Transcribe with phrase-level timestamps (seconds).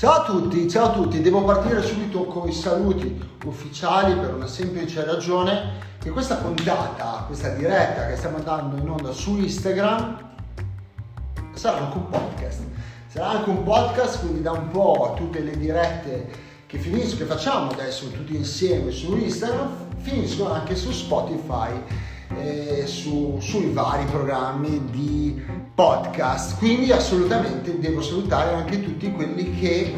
[0.00, 4.46] Ciao a tutti, ciao a tutti, devo partire subito con i saluti ufficiali per una
[4.46, 10.32] semplice ragione che questa puntata, questa diretta che stiamo andando in onda su Instagram
[11.52, 12.60] sarà anche un podcast.
[13.08, 16.30] Sarà anche un podcast, quindi da un po' tutte le dirette
[16.64, 21.78] che finiscono, che facciamo adesso tutti insieme su Instagram, finiscono anche su Spotify
[22.36, 25.42] eh, su, sui vari programmi di
[25.74, 26.58] podcast.
[26.58, 29.94] Quindi assolutamente devo salutare anche tutti quelli che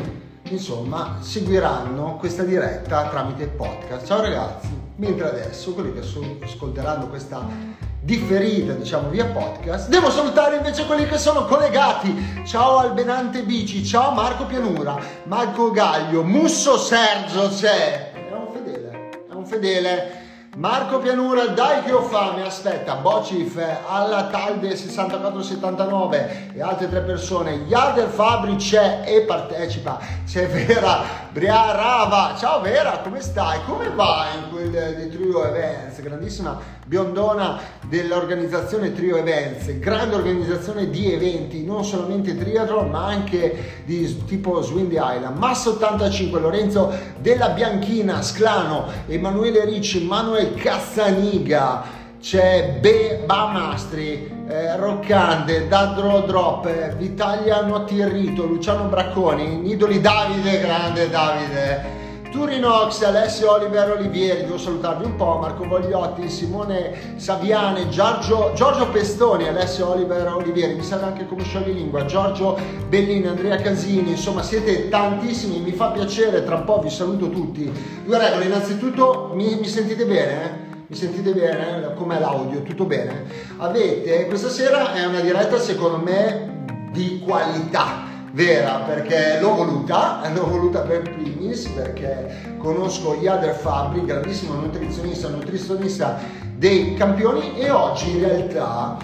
[0.48, 4.06] insomma seguiranno questa diretta tramite podcast.
[4.06, 10.56] Ciao ragazzi, mentre adesso quelli che so, ascolteranno questa differita diciamo via podcast devo salutare
[10.56, 12.42] invece quelli che sono collegati.
[12.44, 13.84] Ciao Albenante Bici.
[13.84, 14.98] Ciao Marco Pianura.
[15.24, 16.22] Marco Gaglio.
[16.22, 19.10] Musso Sergio c'è è un fedele.
[19.28, 20.21] È un fedele
[20.56, 27.52] Marco Pianura, dai che ho fame, aspetta, Bocif, alla Talde 6479 e altre tre persone,
[27.52, 33.60] Yader Fabri c'è e partecipa, c'è Vera Briarava, ciao Vera, come stai?
[33.64, 36.02] Come va in quel di Trio Events?
[36.02, 44.24] Grandissima biondona dell'organizzazione Trio Events, grande organizzazione di eventi, non solamente triathlon ma anche di
[44.26, 53.48] tipo Swindy Island, Massa 85, Lorenzo della Bianchina, Sclano, Emanuele Ricci, Manuel Cazzaniga, c'è Beba
[53.48, 62.00] Mastri, eh, Roccante, Dadro Drop, eh, Vitaliano Tirrito, Luciano Bracconi, Nidoli Davide, grande Davide,
[62.30, 69.48] Turinox, Alessio Oliver Olivieri, devo salutarvi un po', Marco Vogliotti, Simone Saviane, Giorgio, Giorgio Pestoni,
[69.48, 72.56] Alessio Oliver Olivieri, mi serve anche come scioglilingua, Giorgio
[72.88, 77.70] Bellini, Andrea Casini, insomma siete tantissimi, mi fa piacere, tra un po' vi saluto tutti.
[78.04, 80.44] Due regole, innanzitutto mi, mi sentite bene?
[80.44, 80.71] Eh?
[80.92, 81.94] Mi sentite bene?
[81.94, 82.60] Com'è l'audio?
[82.60, 83.24] Tutto bene?
[83.56, 90.46] Avete, questa sera è una diretta secondo me di qualità vera perché l'ho voluta, l'ho
[90.46, 96.20] voluta per primis perché conosco Yader Fabri, grandissimo nutrizionista, nutrizionista
[96.56, 98.98] dei campioni e oggi in realtà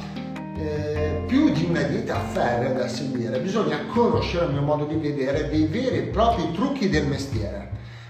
[0.58, 5.48] eh, più di una dieta ferrea da seguire, bisogna conoscere a mio modo di vedere
[5.48, 7.68] dei veri e propri trucchi del mestiere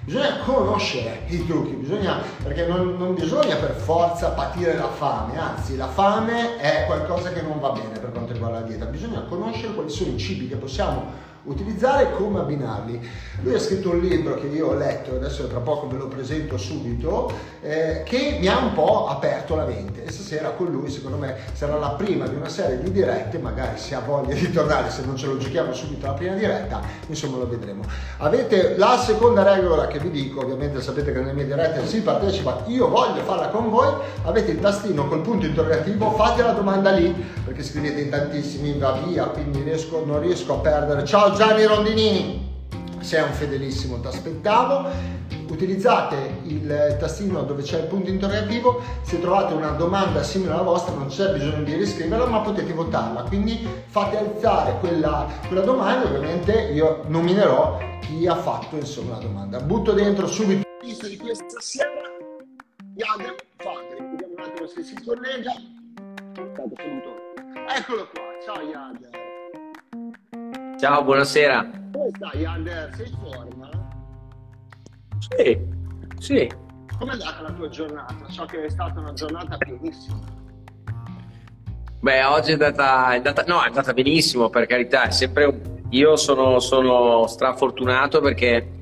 [0.08, 5.76] bisogna conoscere i trucchi, bisogna, perché non, non, bisogna per forza patire la fame, anzi
[5.76, 9.74] la fame è qualcosa che non va bene per quanto riguarda la dieta, bisogna conoscere
[9.74, 11.12] quali sono i cibi che possiamo
[11.48, 13.00] utilizzare e come abbinarli.
[13.42, 16.56] Lui ha scritto un libro che io ho letto, adesso tra poco ve lo presento
[16.56, 17.30] subito,
[17.62, 21.36] eh, che mi ha un po' aperto la mente e stasera con lui secondo me
[21.52, 25.04] sarà la prima di una serie di dirette, magari se ha voglia di tornare, se
[25.04, 27.82] non ce lo giochiamo subito la prima diretta, insomma lo vedremo.
[28.18, 32.64] Avete la seconda regola che vi dico, ovviamente sapete che nelle mie dirette si partecipa,
[32.66, 33.94] io voglio farla con voi,
[34.24, 38.92] avete il tastino col punto interrogativo, fate la domanda lì, perché scrivete in tantissimi, va
[38.92, 41.04] via, quindi riesco, non riesco a perdere.
[41.04, 42.52] Ciao Gianni Rondinini,
[42.98, 44.90] sei un fedelissimo, ti aspettavo.
[45.50, 50.94] Utilizzate il tastino dove c'è il punto interrogativo, se trovate una domanda simile alla vostra
[50.94, 56.72] non c'è bisogno di riscriverla ma potete votarla, quindi fate alzare quella, quella domanda ovviamente
[56.72, 59.60] io nominerò chi ha fatto insomma la domanda.
[59.60, 62.02] Butto dentro subito la lista di questa sera,
[62.96, 65.52] Yader Fabri, vediamo un attimo se si collega.
[67.76, 69.27] Eccolo qua, ciao Yader.
[70.78, 71.68] Ciao, buonasera.
[71.92, 72.94] Come stai, Ander?
[72.94, 73.68] Sei in forma?
[75.18, 75.58] Sì,
[76.18, 76.50] sì.
[76.96, 78.14] Come è andata la tua giornata?
[78.28, 80.20] So che è stata una giornata pienissima.
[82.00, 85.60] Beh, oggi è andata, è andata, no, è andata benissimo, per carità, è sempre un...
[85.90, 88.78] Io sono, sono strafortunato perché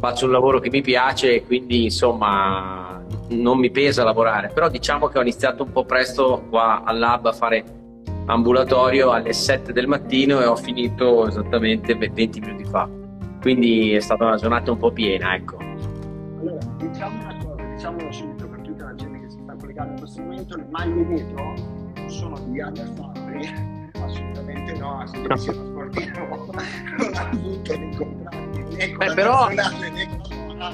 [0.00, 5.08] faccio un lavoro che mi piace e quindi insomma non mi pesa lavorare, però diciamo
[5.08, 7.77] che ho iniziato un po' presto qua al lab a fare
[8.28, 12.88] ambulatorio alle 7 del mattino e ho finito esattamente 20 minuti fa.
[13.40, 15.56] Quindi è stata una giornata un po' piena, ecco.
[15.56, 19.98] Allora, diciamo una cosa, diciamolo subito per tutta la gente che si sta collegando in
[19.98, 21.54] questo momento, le maglie dietro
[22.06, 26.52] sono di Under Fabri, assolutamente no, se devi sia sportivo
[26.98, 29.48] non ha avuto dei contratti né con eh, però...
[29.48, 30.72] né con la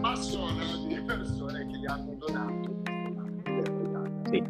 [0.00, 0.52] ma sono
[0.86, 2.74] di persone che gli hanno donato.
[4.30, 4.42] Sì.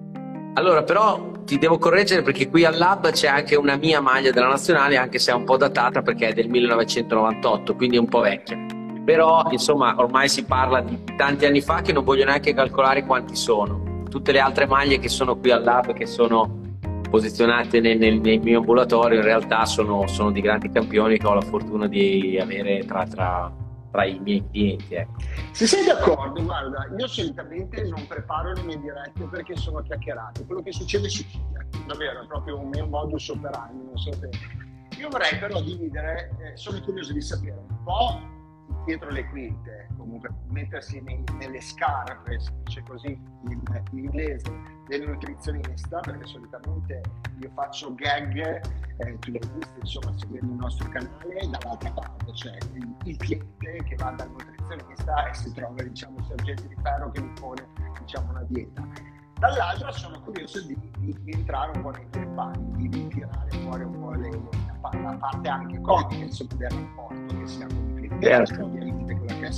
[0.55, 4.48] Allora, però ti devo correggere perché qui al lab c'è anche una mia maglia della
[4.48, 8.20] nazionale, anche se è un po' datata perché è del 1998, quindi è un po'
[8.20, 8.58] vecchia.
[9.04, 13.37] Però, insomma, ormai si parla di tanti anni fa che non voglio neanche calcolare quanti
[13.37, 14.02] sono.
[14.10, 16.64] Tutte le altre maglie che sono qui al lab, che sono
[17.08, 21.34] posizionate nel, nel, nel mio ambulatorio, in realtà sono, sono, di grandi campioni che ho
[21.34, 23.52] la fortuna di avere tra, tra
[23.96, 24.94] tra i miei clienti.
[24.94, 25.12] Ecco.
[25.52, 30.44] Se sei d'accordo, guarda, io solitamente non preparo le mie dirette perché sono chiacchierate.
[30.44, 33.84] Quello che succede succede, davvero, è proprio un mio modus operandi.
[33.84, 34.28] Non so se
[34.98, 38.20] Io vorrei però dividere, eh, sono curioso di sapere un po'
[38.84, 44.52] dietro le quinte, comunque mettersi nei, nelle scarpe, si dice così in, in, inglese,
[44.87, 47.00] del nutrizionista, perché solitamente
[47.41, 48.37] io faccio gag,
[48.99, 53.85] eh, tu l'hai visto insomma seguendo il nostro canale, dall'altra parte c'è il, il cliente
[53.85, 57.67] che va dal nutrizionista e si trova diciamo sergente di ferro che gli pone
[58.00, 62.88] diciamo una dieta dall'altra sono curioso di, di, di, entrare un po' nei tuoi panni,
[62.88, 67.47] di, tirare fuori un po' le, la, la, parte anche comica insomma, del rapporto che
[67.47, 68.65] sia con il cliente, certo.
[68.65, 69.53] ovviamente quella che è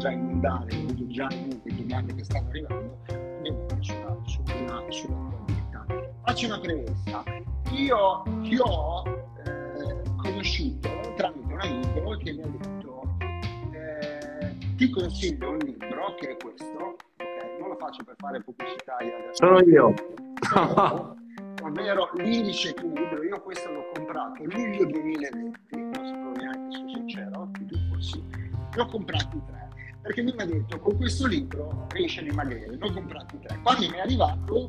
[0.00, 5.86] già inondare, vedo già le domande che stanno arrivando, ovviamente sulla, sulla, sulla qualità.
[6.24, 7.24] Faccio una premessa,
[7.70, 9.02] io ti ho
[9.44, 13.16] eh, conosciuto tramite un amico che mi ha detto
[13.72, 16.96] eh, ti consiglio un libro che è questo
[17.80, 19.94] faccio per fare pubblicità io Sono io.
[21.62, 23.22] ovvero l'Indice Equilibrio.
[23.22, 28.22] Io questo l'ho comprato luglio 2020, non sapevo neanche, sono sincero, tu fossi.
[28.30, 29.69] Ne ho comprati tre.
[30.02, 32.76] Perché mi ha detto, con questo libro riesce a dimagrire.
[32.80, 33.60] Ho comprati tre.
[33.62, 34.66] Quando mi è arrivato,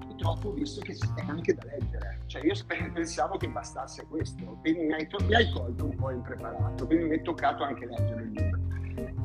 [0.00, 2.20] purtroppo ho visto che è anche da leggere.
[2.26, 2.54] Cioè io
[2.92, 4.44] pensavo che bastasse questo.
[4.60, 6.86] Quindi mi hai, mi hai colto un po' impreparato.
[6.86, 8.74] Quindi mi è toccato anche leggere il libro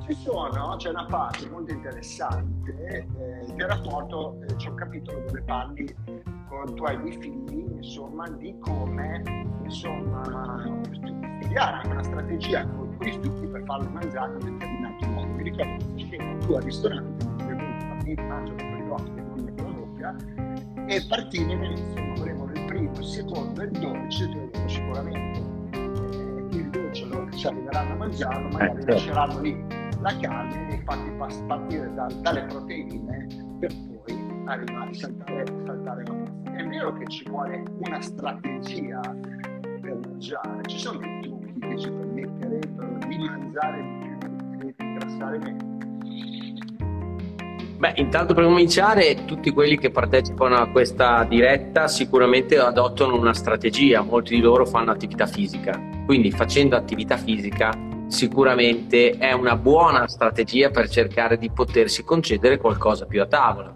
[0.10, 5.42] ci sono, c'è una parte molto interessante eh, del rapporto, eh, c'è un capitolo dove
[5.44, 5.96] parli
[6.48, 9.22] con i tuoi figli, insomma, di come,
[9.64, 10.24] insomma,
[10.82, 15.28] studiare una strategia con i figli per farlo mangiare in un determinato modo.
[15.34, 17.26] Mi ricordo questa scena, tu al ristorante,
[18.04, 20.16] mi mangio con gli occhi e con la doppia,
[20.88, 25.40] e partivano, insomma, volevano il primo, il secondo e il dolce, tu sicuramente
[25.72, 28.92] eh, il dolce loro ci arriveranno a mangiarlo, magari eh, certo.
[28.92, 29.66] lasceranno lì
[30.02, 31.12] la carne e farti
[31.46, 33.28] partire da, dalle proteine
[33.60, 36.52] per poi arrivare a saltare, saltare la pasta.
[36.56, 39.00] È vero che ci vuole una strategia
[39.82, 44.18] per mangiare, ci sono dei trucchi che ci permetterebbero di mangiare di
[44.58, 45.68] più di ingrassare meno.
[47.80, 54.02] Beh, intanto per cominciare, tutti quelli che partecipano a questa diretta sicuramente adottano una strategia,
[54.02, 57.72] molti di loro fanno attività fisica, quindi facendo attività fisica
[58.08, 63.74] sicuramente è una buona strategia per cercare di potersi concedere qualcosa più a tavola.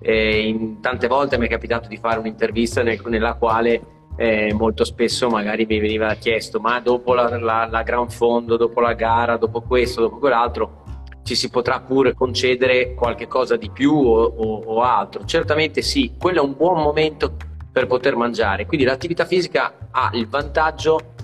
[0.00, 4.84] E in, tante volte mi è capitato di fare un'intervista nel, nella quale eh, molto
[4.84, 9.36] spesso magari mi veniva chiesto ma dopo la, la, la gran fondo, dopo la gara,
[9.36, 10.82] dopo questo, dopo quell'altro
[11.24, 15.24] ci si potrà pure concedere qualche cosa di più o, o, o altro.
[15.24, 17.34] Certamente sì, quello è un buon momento
[17.72, 21.14] per poter mangiare, quindi l'attività fisica ha il vantaggio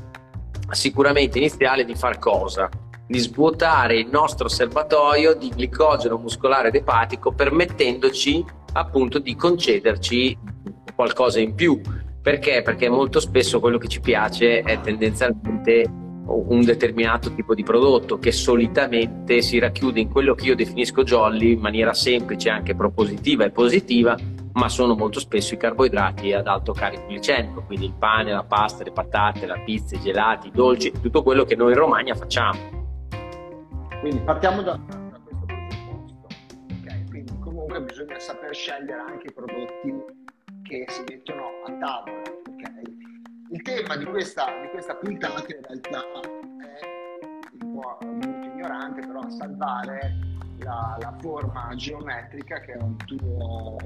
[0.70, 2.68] sicuramente iniziale di far cosa?
[3.06, 10.38] Di svuotare il nostro serbatoio di glicogeno muscolare ed epatico permettendoci appunto di concederci
[10.94, 11.80] qualcosa in più.
[12.22, 12.60] Perché?
[12.62, 15.90] Perché molto spesso quello che ci piace è tendenzialmente
[16.26, 21.52] un determinato tipo di prodotto che solitamente si racchiude in quello che io definisco jolly
[21.52, 24.16] in maniera semplice, anche propositiva e positiva,
[24.52, 28.84] ma sono molto spesso i carboidrati ad alto carico glicemico, quindi il pane, la pasta,
[28.84, 33.08] le patate, la pizza, i gelati, i dolci, tutto quello che noi in Romagna facciamo.
[34.00, 36.26] Quindi partiamo da, da questo presupposto,
[36.80, 37.04] okay?
[37.08, 40.19] quindi comunque bisogna saper scegliere anche i prodotti
[40.70, 42.22] che si mettono a tavola.
[42.48, 42.96] Okay?
[43.50, 49.28] Il tema di questa, di questa puntata in realtà è un po' molto ignorante, però
[49.30, 50.16] salvare
[50.58, 53.76] la, la forma geometrica che è un tuo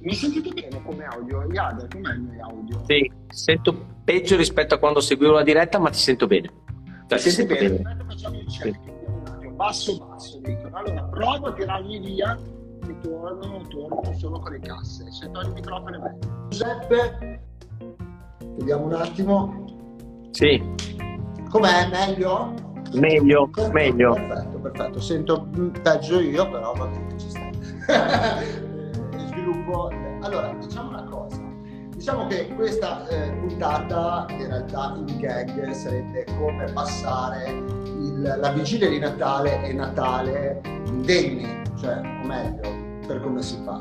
[0.00, 1.50] mi sentite bene come audio?
[1.50, 2.84] Iader, com'è il mio audio?
[2.84, 6.52] Sì, sento peggio rispetto a quando seguivo la diretta, ma ti sento bene.
[7.06, 7.78] Cioè, ti sento bene?
[7.78, 8.04] bene.
[8.06, 8.80] Facciamo il check.
[9.40, 9.48] Sì.
[9.48, 10.76] Basso, basso, dicono.
[10.76, 12.38] Allora, provo a tirarli via
[13.02, 15.10] torno, torno solo con le casse.
[15.10, 16.46] Se togli il microfono è meglio.
[16.48, 17.40] Giuseppe,
[18.56, 19.64] vediamo un attimo.
[20.30, 20.62] Sì.
[21.50, 21.88] Com'è?
[21.88, 22.54] Meglio?
[22.92, 24.14] Meglio, perfetto, meglio.
[24.14, 25.00] Perfetto, perfetto.
[25.00, 25.48] Sento
[25.82, 27.50] peggio io, però va bene, ci sta.
[29.26, 29.90] sviluppo.
[30.20, 31.42] Allora, diciamo una cosa.
[31.94, 38.88] Diciamo che questa eh, puntata in realtà in gag sarebbe come passare il, la vigilia
[38.88, 43.80] di Natale e Natale indenni, cioè, o meglio, per come si fa.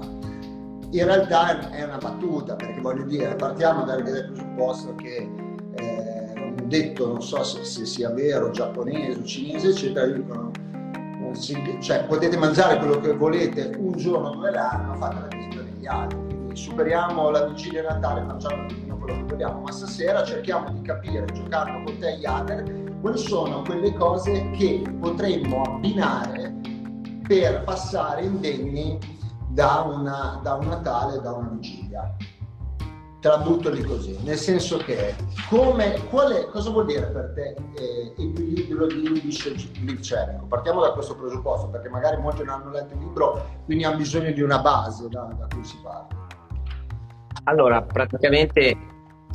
[0.92, 5.28] In realtà è una battuta, perché voglio dire, partiamo dal, presupposto che
[5.76, 10.52] eh, un detto, non so se, se sia vero, giapponese o cinese, eccetera, dicono
[11.80, 15.88] cioè potete mangiare quello che volete un giorno dove l'anno, ma fate la dieta degli
[15.88, 16.18] altri.
[16.28, 20.82] Quindi superiamo la vigilia di Natale, facciamo tutto quello che vogliamo, ma stasera cerchiamo di
[20.82, 26.62] capire, giocando con te Iader, quali sono quelle cose che potremmo abbinare
[27.28, 29.00] per passare indenni
[29.48, 32.16] da, una, da un Natale, da una vigilia.
[33.20, 35.16] te la butto lì così, nel senso che
[35.48, 39.22] come, è, cosa vuol dire per te eh, equilibrio di
[39.80, 40.46] glicemico?
[40.48, 44.32] Partiamo da questo presupposto, perché magari molti non hanno letto il libro, quindi hanno bisogno
[44.32, 46.08] di una base da, da cui si parla.
[47.46, 48.78] Allora, praticamente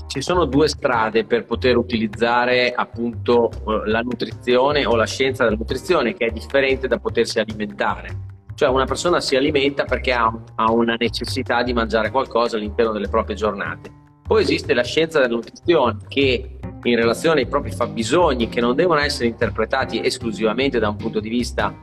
[0.07, 3.51] ci sono due strade per poter utilizzare appunto
[3.85, 8.27] la nutrizione o la scienza della nutrizione che è differente da potersi alimentare.
[8.55, 13.09] Cioè una persona si alimenta perché ha, ha una necessità di mangiare qualcosa all'interno delle
[13.09, 13.91] proprie giornate.
[14.27, 19.01] Poi esiste la scienza della nutrizione che in relazione ai propri fabbisogni che non devono
[19.01, 21.75] essere interpretati esclusivamente da un punto di vista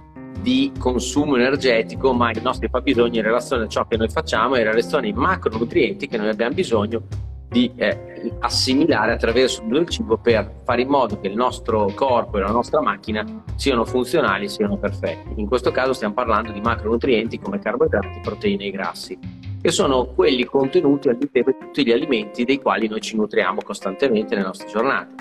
[0.41, 4.60] di consumo energetico, ma i nostri fabbisogni in relazione a ciò che noi facciamo e
[4.60, 7.07] in relazione ai macronutrienti che noi abbiamo bisogno
[7.55, 12.41] di eh, assimilare attraverso il cibo per fare in modo che il nostro corpo e
[12.41, 13.24] la nostra macchina
[13.55, 15.39] siano funzionali, siano perfetti.
[15.39, 19.17] In questo caso stiamo parlando di macronutrienti come carboidrati, proteine e grassi,
[19.62, 24.35] che sono quelli contenuti all'interno di tutti gli alimenti dei quali noi ci nutriamo costantemente
[24.35, 25.13] nelle nostre giornate.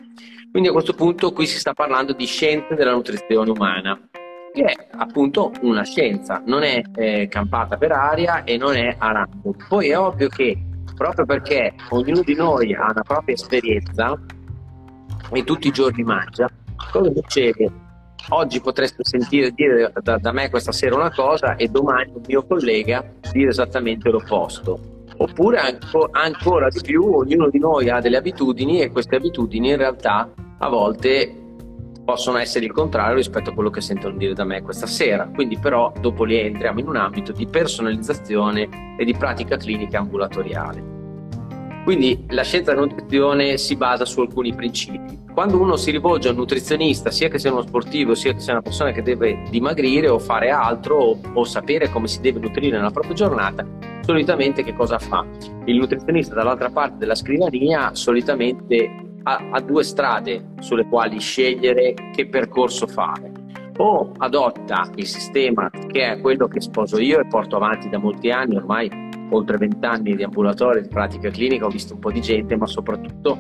[0.51, 3.97] Quindi a questo punto qui si sta parlando di scienze della nutrizione umana,
[4.53, 9.13] che è appunto una scienza, non è eh, campata per aria e non è a
[9.13, 9.55] random.
[9.69, 14.19] Poi è ovvio che proprio perché ognuno di noi ha una propria esperienza
[15.33, 16.49] e tutti i giorni mangia,
[16.91, 17.83] cosa succede?
[18.31, 22.47] Oggi potreste sentire dire da, da me questa sera una cosa e domani un mio
[22.47, 24.79] collega dire esattamente l'opposto.
[25.17, 29.77] Oppure anco, ancora di più, ognuno di noi ha delle abitudini e queste abitudini in
[29.77, 31.44] realtà a volte
[32.05, 35.29] possono essere il contrario rispetto a quello che sentono dire da me questa sera.
[35.33, 40.93] Quindi però dopo lì entriamo in un ambito di personalizzazione e di pratica clinica ambulatoriale.
[41.85, 45.23] Quindi la scienza della nutrizione si basa su alcuni principi.
[45.35, 48.53] Quando uno si rivolge a un nutrizionista, sia che sia uno sportivo, sia che sia
[48.53, 52.77] una persona che deve dimagrire o fare altro o, o sapere come si deve nutrire
[52.77, 53.67] nella propria giornata,
[54.01, 55.27] solitamente che cosa fa?
[55.67, 62.87] Il nutrizionista dall'altra parte della scrivania solitamente ha, due strade sulle quali scegliere che percorso
[62.87, 63.33] fare.
[63.77, 68.31] O adotta il sistema che è quello che sposo io e porto avanti da molti
[68.31, 68.89] anni, ormai
[69.31, 73.37] oltre vent'anni di ambulatorio, di pratica clinica, ho visto un po' di gente, ma soprattutto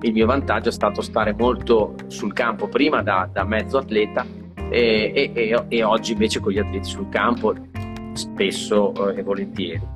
[0.00, 4.26] il mio vantaggio è stato stare molto sul campo prima da, da mezzo atleta
[4.68, 7.54] e, e, e, oggi invece con gli atleti sul campo
[8.12, 9.95] spesso eh, e volentieri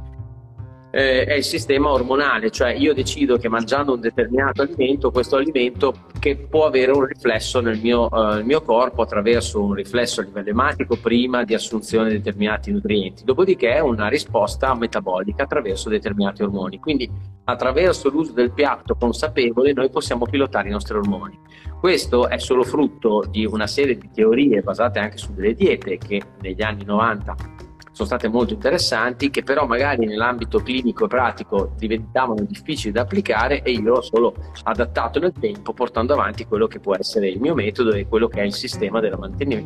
[0.91, 5.95] eh, è il sistema ormonale, cioè io decido che mangiando un determinato alimento, questo alimento
[6.19, 10.25] che può avere un riflesso nel mio, uh, nel mio corpo attraverso un riflesso a
[10.25, 16.79] livello ematico prima di assunzione di determinati nutrienti, dopodiché una risposta metabolica attraverso determinati ormoni.
[16.79, 17.11] Quindi
[17.45, 21.39] attraverso l'uso del piatto consapevole noi possiamo pilotare i nostri ormoni.
[21.79, 26.21] Questo è solo frutto di una serie di teorie basate anche su delle diete che
[26.41, 27.69] negli anni 90
[28.01, 33.63] sono state molto interessanti, che però magari nell'ambito clinico e pratico diventavano difficili da applicare
[33.63, 37.55] e io ho solo adattato nel tempo portando avanti quello che può essere il mio
[37.55, 39.19] metodo e quello che è il sistema del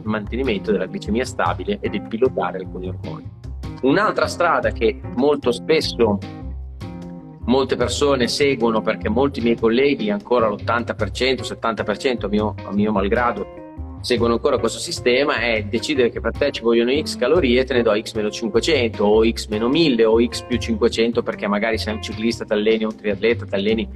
[0.02, 3.30] mantenimento della glicemia stabile e del pilotare alcuni ormoni.
[3.82, 6.18] Un'altra strada che molto spesso
[7.46, 13.63] molte persone seguono perché molti miei colleghi, ancora l'80%, 70% a mio, a mio malgrado,
[14.04, 17.82] seguono ancora questo sistema è decidere che per te ci vogliono x calorie te ne
[17.82, 21.94] do x meno 500 o x meno 1000 o x più 500 perché magari sei
[21.94, 23.88] un ciclista, ti alleni, un triatleta, ti alleni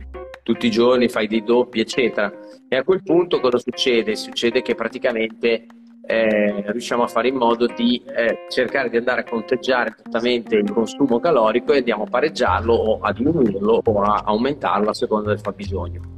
[0.43, 2.33] tutti i giorni, fai dei doppi eccetera
[2.67, 4.17] e a quel punto cosa succede?
[4.17, 5.67] Succede che praticamente
[6.07, 10.73] eh, riusciamo a fare in modo di eh, cercare di andare a conteggiare esattamente il
[10.73, 15.41] consumo calorico e andiamo a pareggiarlo o a diminuirlo o a aumentarlo a seconda del
[15.41, 16.18] fabbisogno.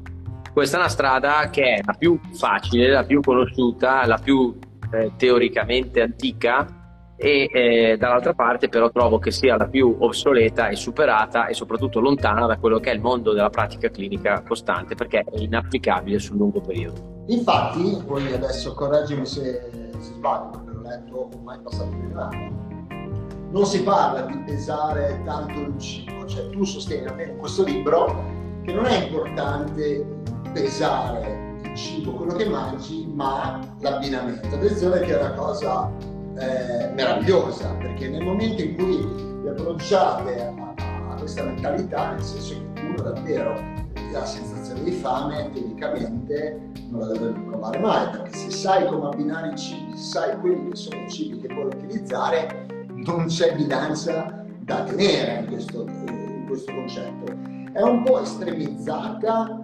[0.60, 4.58] Questa è una strada che è la più facile, la più conosciuta, la più
[4.92, 10.76] eh, teoricamente antica e eh, dall'altra parte però trovo che sia la più obsoleta e
[10.76, 15.20] superata e soprattutto lontana da quello che è il mondo della pratica clinica costante perché
[15.20, 17.24] è inapplicabile sul lungo periodo.
[17.28, 23.48] Infatti, poi adesso correggimi se, se sbaglio perché l'ho letto ormai passato più di anno,
[23.50, 28.38] non si parla di pesare tanto il cibo, cioè tu sostieni almeno in questo libro
[28.62, 30.18] che non è importante
[30.52, 34.54] pesare il cibo, quello che mangi, ma l'abbinamento.
[34.54, 35.90] Attenzione che è una cosa
[36.38, 38.96] eh, meravigliosa, perché nel momento in cui
[39.42, 40.74] vi approcciate a,
[41.10, 43.78] a, questa mentalità, nel senso che uno davvero
[44.12, 49.52] la sensazione di fame, teoricamente non la dovrebbe provare mai, perché se sai come abbinare
[49.52, 54.82] i cibi, sai quelli che sono i cibi che puoi utilizzare, non c'è bilancia da
[54.82, 57.32] tenere in questo, in questo concetto.
[57.72, 59.62] È un po' estremizzata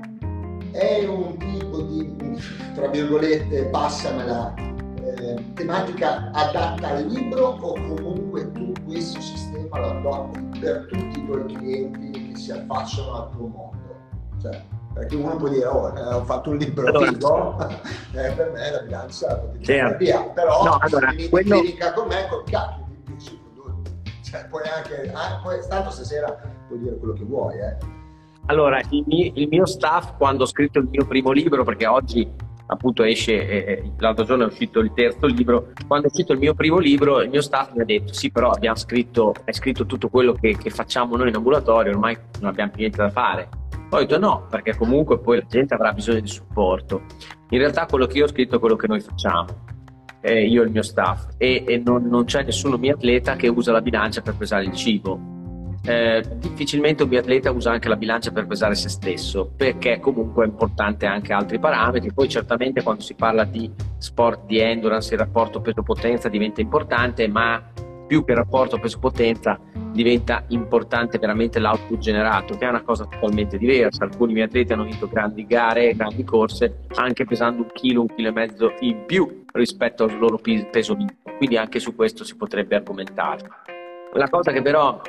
[0.77, 2.41] è un tipo di,
[2.75, 10.59] tra virgolette, passamela, eh, tematica adatta al libro o comunque tu questo sistema lo adotti
[10.61, 13.75] per tutti i tuoi clienti che si affacciano al tuo mondo.
[14.43, 17.59] Cioè, perché uno può dire, oh, eh, ho fatto un libro allora, figo,
[18.13, 19.97] eh, per me la bilancia certo.
[19.99, 21.61] via, però no, allora, vieni quello...
[21.95, 23.45] con me col cacchio di
[24.23, 27.96] cioè, puoi anche, poi, tanto stasera puoi dire quello che vuoi, eh.
[28.47, 32.29] Allora, il mio, il mio staff, quando ho scritto il mio primo libro, perché oggi
[32.69, 36.55] appunto esce, eh, l'altro giorno è uscito il terzo libro, quando è uscito il mio
[36.55, 40.09] primo libro il mio staff mi ha detto sì però abbiamo scritto, hai scritto tutto
[40.09, 43.49] quello che, che facciamo noi in ambulatorio, ormai non abbiamo più niente da fare.
[43.89, 47.03] Poi ho detto no, perché comunque poi la gente avrà bisogno di supporto.
[47.51, 49.47] In realtà quello che io ho scritto è quello che noi facciamo,
[50.21, 53.47] eh, io e il mio staff, e, e non, non c'è nessuno mio atleta che
[53.47, 55.35] usa la bilancia per pesare il cibo
[55.87, 60.49] eh, difficilmente un biatleta usa anche la bilancia per pesare se stesso, perché comunque è
[60.49, 62.13] importante anche altri parametri.
[62.13, 67.63] Poi certamente quando si parla di sport di endurance il rapporto peso-potenza diventa importante, ma
[68.07, 69.59] più che il rapporto peso-potenza
[69.93, 74.05] diventa importante veramente l'output generato, che è una cosa totalmente diversa.
[74.05, 78.29] Alcuni miei atleti hanno vinto grandi gare, grandi corse, anche pesando un chilo, un chilo
[78.29, 81.17] e mezzo in più rispetto al loro peso minimo.
[81.37, 83.49] Quindi anche su questo si potrebbe argomentare.
[84.13, 85.01] La cosa che però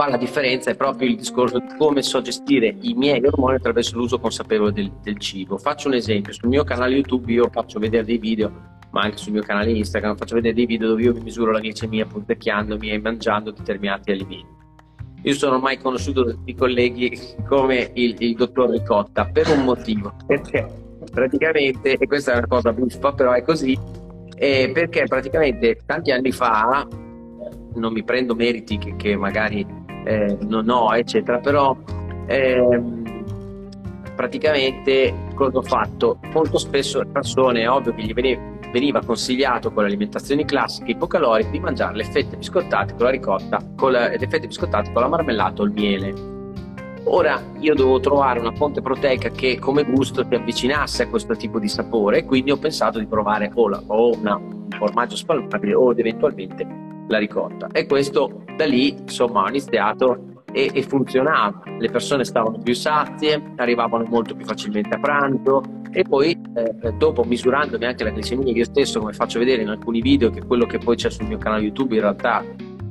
[0.00, 3.98] Qua la differenza è proprio il discorso di come so gestire i miei ormoni attraverso
[3.98, 5.58] l'uso consapevole del, del cibo.
[5.58, 8.50] Faccio un esempio, sul mio canale YouTube io faccio vedere dei video
[8.92, 11.60] ma anche sul mio canale Instagram faccio vedere dei video dove io mi misuro la
[11.60, 14.56] glicemia punzecchiandomi e mangiando determinati alimenti.
[15.20, 19.64] Io sono ormai conosciuto da tutti i colleghi come il, il dottor Ricotta per un
[19.64, 20.66] motivo, perché
[21.12, 23.78] praticamente, e questa è una cosa buffa, però è così,
[24.34, 26.88] eh, perché praticamente tanti anni fa,
[27.74, 31.76] non mi prendo meriti che, che magari eh, non ho, eccetera, però
[32.26, 33.00] ehm,
[34.14, 36.18] praticamente cosa ho fatto?
[36.32, 38.40] Molto spesso le persone, è ovvio che gli veniva,
[38.72, 43.58] veniva consigliato con le alimentazioni classiche ipocaloriche di mangiare le fette biscottate con la ricotta,
[43.76, 46.38] con la, le fette biscottate con la marmellata o il miele.
[47.04, 51.58] Ora io dovevo trovare una fonte proteica che come gusto si avvicinasse a questo tipo
[51.58, 55.92] di sapore quindi ho pensato di provare o, la, o una, un formaggio spalmabile o
[55.96, 57.68] eventualmente la ricotta.
[57.72, 61.62] E questo da lì insomma ho iniziato e, e, funzionava.
[61.78, 67.24] Le persone stavano più sazie, arrivavano molto più facilmente a pranzo e poi eh, dopo
[67.24, 70.78] misurandomi anche la glicemia io stesso come faccio vedere in alcuni video che quello che
[70.78, 72.44] poi c'è sul mio canale YouTube in realtà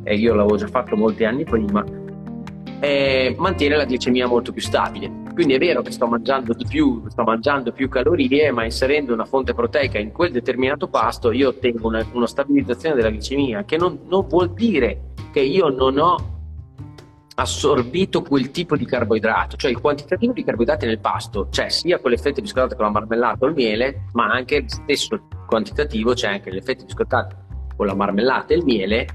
[0.04, 1.82] eh, io l'avevo già fatto molti anni prima
[2.82, 5.29] eh, mantiene la glicemia molto più stabile.
[5.34, 9.26] Quindi è vero che sto mangiando di più, sto mangiando più calorie, ma inserendo una
[9.26, 14.00] fonte proteica in quel determinato pasto io ottengo una, una stabilizzazione della glicemia, che non,
[14.08, 16.38] non vuol dire che io non ho
[17.36, 22.12] assorbito quel tipo di carboidrato, cioè il quantitativo di carboidrati nel pasto c'è sia con
[22.12, 26.28] le fette biscottate con la marmellata o il miele, ma anche il stesso quantitativo c'è
[26.28, 26.86] anche le fette
[27.76, 29.08] con la marmellata e il miele,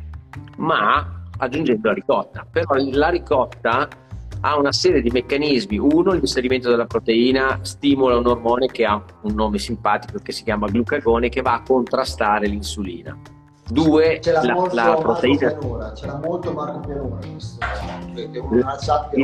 [0.56, 2.46] ma aggiungendo la ricotta.
[2.50, 3.88] Però la ricotta
[4.46, 5.78] ha una serie di meccanismi.
[5.78, 10.66] Uno, l'inserimento della proteina stimola un ormone che ha un nome simpatico che si chiama
[10.66, 13.18] glucagone che va a contrastare l'insulina.
[13.66, 15.52] Due, la, la proteina.
[15.52, 17.18] Pianura, c'era molto Marco Pianura.
[17.32, 17.58] Questo,
[18.50, 19.22] una chat che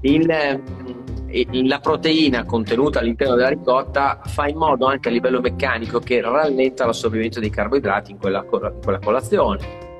[0.00, 6.22] il, la proteina contenuta all'interno della ricotta fa in modo anche a livello meccanico che
[6.22, 9.90] rallenta l'assorbimento dei carboidrati in quella, in quella colazione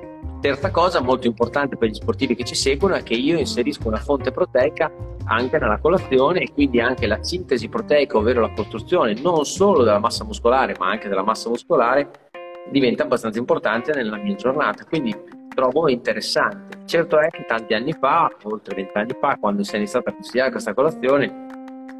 [0.43, 3.95] Terza cosa, molto importante per gli sportivi che ci seguono, è che io inserisco una
[3.95, 4.91] fonte proteica
[5.23, 9.99] anche nella colazione e quindi anche la sintesi proteica, ovvero la costruzione non solo della
[9.99, 12.11] massa muscolare, ma anche della massa muscolare,
[12.69, 14.83] diventa abbastanza importante nella mia giornata.
[14.83, 15.15] Quindi
[15.55, 16.79] trovo interessante.
[16.87, 20.51] Certo è che tanti anni fa, oltre vent'anni fa, quando si è iniziata a consigliare
[20.51, 21.42] questa colazione,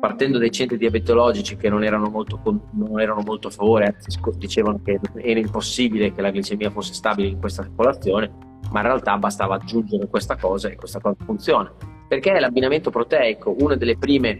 [0.04, 2.38] partendo dai centri diabetologici che non erano molto,
[2.72, 7.30] non erano molto a favore, anzi dicevano che era impossibile che la glicemia fosse stabile
[7.30, 8.30] in questa popolazione,
[8.74, 11.74] ma in realtà bastava aggiungere questa cosa e questa cosa funziona.
[12.06, 14.38] Perché l'abbinamento proteico, una delle prime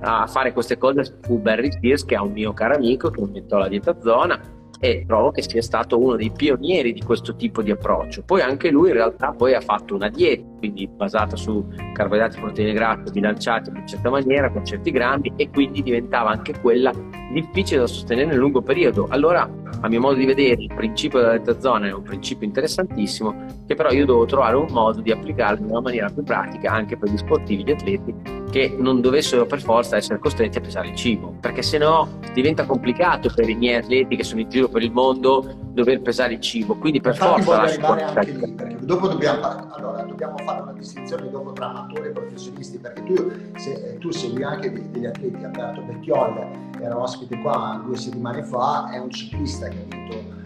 [0.00, 3.58] a fare queste cose fu Barry Spears, che è un mio caro amico che inventò
[3.58, 4.40] la dieta zona,
[4.80, 8.24] e trovo che sia stato uno dei pionieri di questo tipo di approccio.
[8.24, 12.72] Poi anche lui in realtà poi ha fatto una dieta, quindi basata su carboidrati, proteine
[12.72, 16.92] grasse bilanciati in una certa maniera, con certi grammi e quindi diventava anche quella
[17.32, 19.06] difficile da sostenere nel lungo periodo.
[19.10, 19.48] Allora,
[19.80, 23.34] a mio modo di vedere, il principio della dieta zona è un principio interessantissimo
[23.66, 26.96] che però io devo trovare un modo di applicarlo in una maniera più pratica anche
[26.96, 28.14] per gli sportivi, gli atleti
[28.50, 32.66] che non dovessero per forza essere costretti a pesare il cibo, perché se no diventa
[32.66, 36.40] complicato per i miei atleti che sono in giro per il mondo dover pesare il
[36.40, 36.76] cibo.
[36.76, 41.68] Quindi per Infatti forza lì, perché dopo dobbiamo, allora, dobbiamo fare una distinzione dopo tra
[41.68, 47.38] amatori e professionisti, perché tu, se, tu segui anche degli atleti, Alberto Vecchiol era ospite
[47.40, 50.40] qua due settimane fa, è un ciclista che ha vinto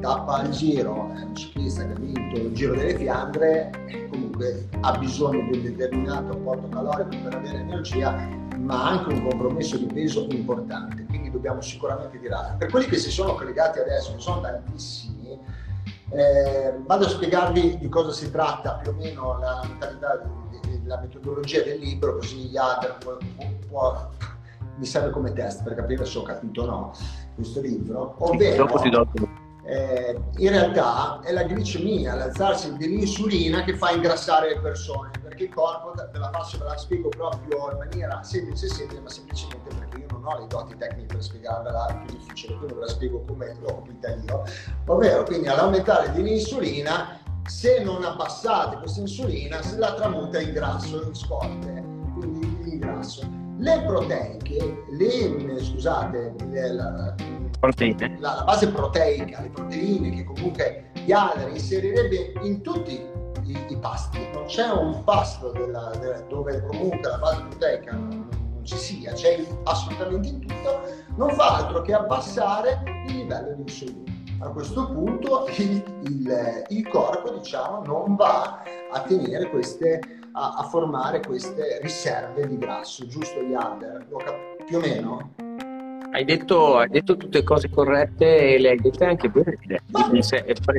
[0.00, 3.70] tappa al giro, è un ciclista che ha vinto il Giro delle Fiandre,
[4.10, 8.12] comunque ha bisogno di un determinato apporto calorico per avere energia,
[8.58, 12.56] ma anche un compromesso di peso importante, quindi dobbiamo sicuramente tirare.
[12.58, 15.15] Per quelli che si sono collegati adesso, che sono tantissimi,
[16.10, 20.22] eh, vado a spiegarvi di cosa si tratta più o meno la mentalità,
[20.84, 23.16] la metodologia del libro, così Yader può,
[23.68, 24.08] può,
[24.76, 26.92] mi serve come test per capire se ho capito o no
[27.34, 28.66] questo libro, ovvero
[29.64, 35.54] eh, in realtà è la glicemia, l'alzarsi dell'insulina che fa ingrassare le persone, perché il
[35.54, 39.85] corpo, ve la faccio, ve la spiego proprio in maniera semplice semplice, ma semplicemente perché
[40.26, 43.56] non ho le doti tecniche per spiegarvela, è più difficile, quindi ve la spiego come
[43.60, 44.44] l'ho capita io,
[44.86, 51.14] ovvero quindi all'aumentare dell'insulina, se non abbassate questa insulina, se la tramuta in grasso, in
[51.14, 51.84] scorte,
[52.14, 57.14] quindi in grasso le proteiche, le, scusate, le, la.
[58.18, 63.00] La, la, base proteica, le proteine che comunque Yader inserirebbe in tutti
[63.44, 64.18] i, i, pasti.
[64.34, 67.98] Non c'è un pasto della, della, dove comunque la base proteica
[68.66, 70.82] ci sia, c'è assolutamente in tutto,
[71.16, 76.88] non fa altro che abbassare il livello di insulina a questo punto il, il, il,
[76.88, 79.98] corpo diciamo, non va a tenere queste
[80.32, 84.06] a, a formare queste riserve di grasso, giusto Yander?
[84.66, 85.55] Più o meno?
[86.12, 89.58] Hai detto, hai detto, tutte cose corrette e le hai dette anche bene.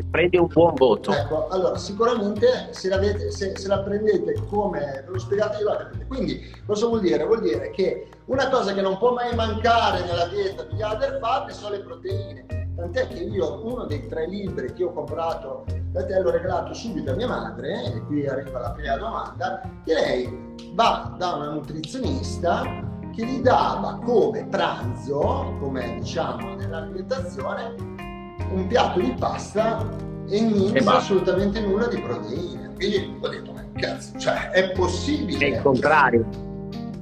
[0.10, 1.12] Prendi un buon voto.
[1.12, 2.90] Ecco, allora sicuramente se
[3.30, 7.26] se, se la prendete come l'ho spiegato io, quindi cosa vuol dire?
[7.26, 11.50] Vuol dire che una cosa che non può mai mancare nella dieta di Yader Fab
[11.50, 12.46] sono le proteine
[12.78, 17.10] Tant'è che io uno dei tre libri che ho comprato da te l'ho regalato subito
[17.10, 22.97] a mia madre, e qui arriva la prima domanda, che lei va da una nutrizionista
[23.18, 27.74] che gli dava come pranzo, come diciamo nell'alimentazione,
[28.52, 29.90] un piatto di pasta
[30.30, 32.74] e niente, assolutamente nulla di proteine.
[32.76, 35.40] Quindi ho detto, ma cazzo, cioè è possibile.
[35.40, 36.28] È il contrario.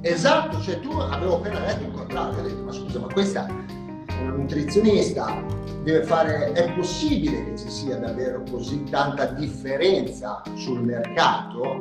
[0.00, 4.22] Esatto, cioè tu avevo appena detto il contrario, ho detto, ma scusa, ma questa è
[4.22, 11.78] una nutrizionista deve fare, è possibile che ci sia davvero così tanta differenza sul mercato?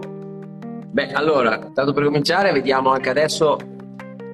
[0.91, 3.58] Beh, allora, tanto per cominciare, vediamo anche adesso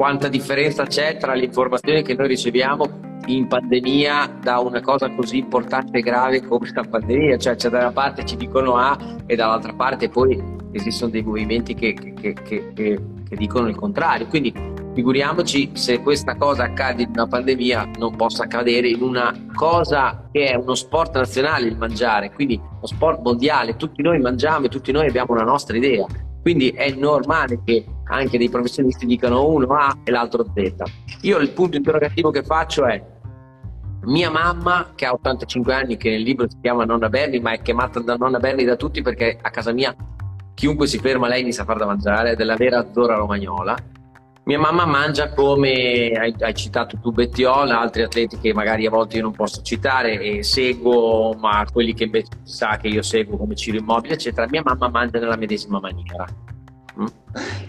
[0.02, 5.38] quanta differenza c'è tra le informazioni che noi riceviamo in pandemia da una cosa così
[5.38, 9.36] importante e grave come la pandemia, cioè, cioè da una parte ci dicono A e
[9.36, 13.00] dall'altra parte poi esistono dei movimenti che, che, che, che
[13.36, 14.26] dicono il contrario.
[14.26, 14.52] Quindi
[14.96, 20.48] Figuriamoci se questa cosa accade in una pandemia non possa accadere in una cosa che
[20.48, 24.92] è uno sport nazionale il mangiare, quindi uno sport mondiale, tutti noi mangiamo e tutti
[24.92, 26.08] noi abbiamo una nostra idea.
[26.42, 30.74] Quindi è normale che anche dei professionisti dicano uno A e l'altro Z.
[31.22, 33.02] Io il punto interrogativo che faccio è
[34.04, 37.62] mia mamma che ha 85 anni, che nel libro si chiama Nonna Berni, ma è
[37.62, 39.96] chiamata da Nonna Berni da tutti perché a casa mia
[40.54, 43.76] chiunque si ferma lei mi sa far da mangiare, è della vera Zora Romagnola
[44.44, 49.18] mia mamma mangia come hai, hai, citato tu Bettiola, altri atleti che magari a volte
[49.18, 53.56] io non posso citare e seguo, ma quelli che invece sa che io seguo come
[53.56, 54.48] Ciro Immobile, eccetera.
[54.50, 56.26] Mia mamma mangia nella medesima maniera.
[57.00, 57.06] Mm?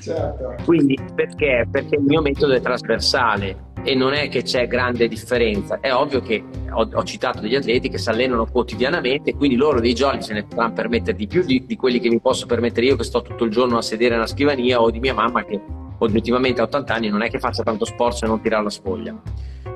[0.01, 0.55] Certo.
[0.65, 1.67] Quindi perché?
[1.71, 5.79] Perché il mio metodo è trasversale e non è che c'è grande differenza.
[5.81, 9.95] È ovvio che ho, ho citato degli atleti che si allenano quotidianamente, quindi loro dei
[9.95, 12.97] giorni se ne potranno permettere di più di, di quelli che mi posso permettere io
[12.97, 15.61] che sto tutto il giorno a sedere nella scrivania o di mia mamma che
[15.99, 19.21] oggettivamente a 80 anni non è che faccia tanto sport se non tirare la spoglia.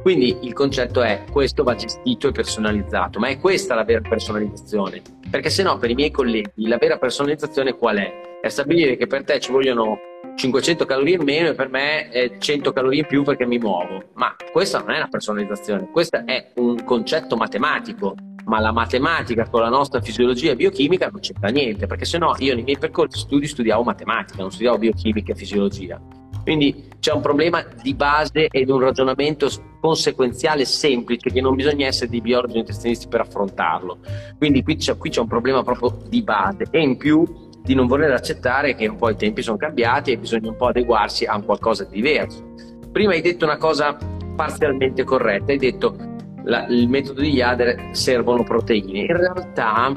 [0.03, 5.03] Quindi il concetto è questo va gestito e personalizzato, ma è questa la vera personalizzazione,
[5.29, 8.26] perché se no per i miei colleghi la vera personalizzazione qual è?
[8.47, 9.99] È stabilire che per te ci vogliono
[10.37, 14.37] 500 calorie in meno e per me 100 calorie in più perché mi muovo, ma
[14.53, 19.69] questa non è una personalizzazione, questo è un concetto matematico ma la matematica con la
[19.69, 23.49] nostra fisiologia e biochimica non c'entra niente, perché se no io nei miei percorsi studi
[23.49, 26.01] studiavo matematica, non studiavo biochimica e fisiologia.
[26.45, 29.49] Quindi c'è un problema di base ed un ragionamento
[29.81, 33.99] conseguenziale semplice che non bisogna essere dei biologi nutrizionisti per affrontarlo.
[34.39, 37.89] Quindi qui c'è, qui c'è un problema proprio di base e in più di non
[37.89, 41.35] voler accettare che un po' i tempi sono cambiati e bisogna un po' adeguarsi a
[41.35, 42.55] un qualcosa di diverso.
[42.93, 43.99] Prima hai detto una cosa
[44.37, 45.97] parzialmente corretta, hai detto
[46.45, 49.01] la, il metodo di Yader servono proteine.
[49.01, 49.93] In realtà,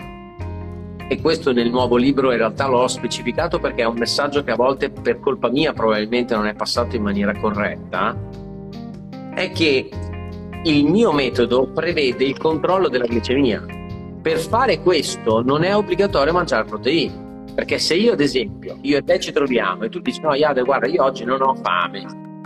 [1.08, 4.56] e questo nel nuovo libro in realtà l'ho specificato perché è un messaggio che a
[4.56, 8.18] volte per colpa mia probabilmente non è passato in maniera corretta,
[9.36, 9.90] è che
[10.64, 13.64] il mio metodo prevede il controllo della glicemia.
[14.24, 17.29] Per fare questo non è obbligatorio mangiare proteine.
[17.60, 20.62] Perché se io, ad esempio, io e te ci troviamo e tu dici no, Iade,
[20.62, 22.06] guarda, io oggi non ho fame,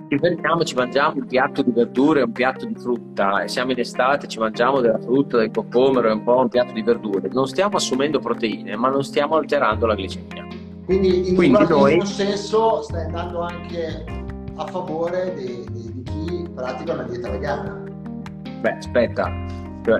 [0.09, 3.73] ci fermiamo, ci mangiamo un piatto di verdure e un piatto di frutta, e siamo
[3.73, 7.29] in estate, ci mangiamo della frutta, del cocomero e un po' un piatto di verdure.
[7.31, 10.47] Non stiamo assumendo proteine, ma non stiamo alterando la glicemia.
[10.85, 12.03] Quindi in Quindi noi...
[12.07, 14.05] senso stai andando anche
[14.55, 17.83] a favore di, di, di chi pratica una dieta vegana.
[18.61, 19.31] Beh, aspetta,
[19.85, 19.99] cioè,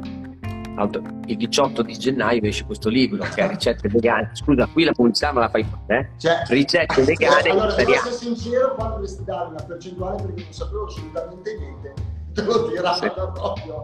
[1.28, 4.32] il 18 di gennaio esce questo libro che è ricette vegane.
[4.34, 6.10] Scusa, qui la pubblicità me la fai fare, eh?
[6.18, 7.50] Cioè, ricette vegane.
[7.50, 11.94] Allora, devo essere sincero, quando dovresti dare una percentuale perché non sapevo assolutamente niente,
[12.34, 13.10] te lo tirava sì.
[13.10, 13.84] proprio.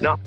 [0.00, 0.18] No,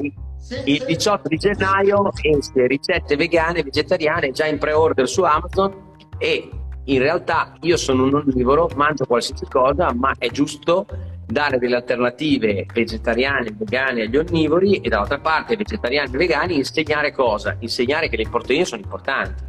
[0.66, 6.50] il 18 di gennaio esce ricette vegane, vegetariane, già in pre-order su Amazon e
[6.88, 10.86] in realtà io sono un onnivoro, mangio qualsiasi cosa, ma è giusto
[11.26, 17.56] dare delle alternative vegetariane vegane agli onnivori e dall'altra parte vegetariani e vegani insegnare cosa?
[17.60, 19.44] Insegnare che le proteine sono importanti,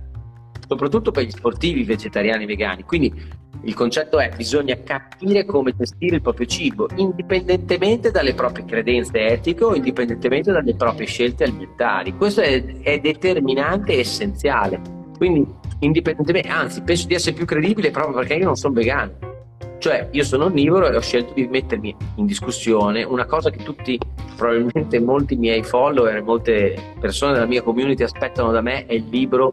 [0.67, 2.83] soprattutto per gli sportivi vegetariani e vegani.
[2.83, 9.27] Quindi il concetto è bisogna capire come gestire il proprio cibo, indipendentemente dalle proprie credenze
[9.27, 12.15] etiche o indipendentemente dalle proprie scelte alimentari.
[12.17, 14.81] Questo è, è determinante e essenziale.
[15.17, 15.47] Quindi,
[15.81, 19.35] indipendentemente, anzi, penso di essere più credibile proprio perché io non sono vegano
[19.79, 23.99] cioè, io sono onnivoro e ho scelto di mettermi in discussione una cosa che tutti,
[24.37, 29.53] probabilmente molti miei follower, molte persone della mia community aspettano da me, è il libro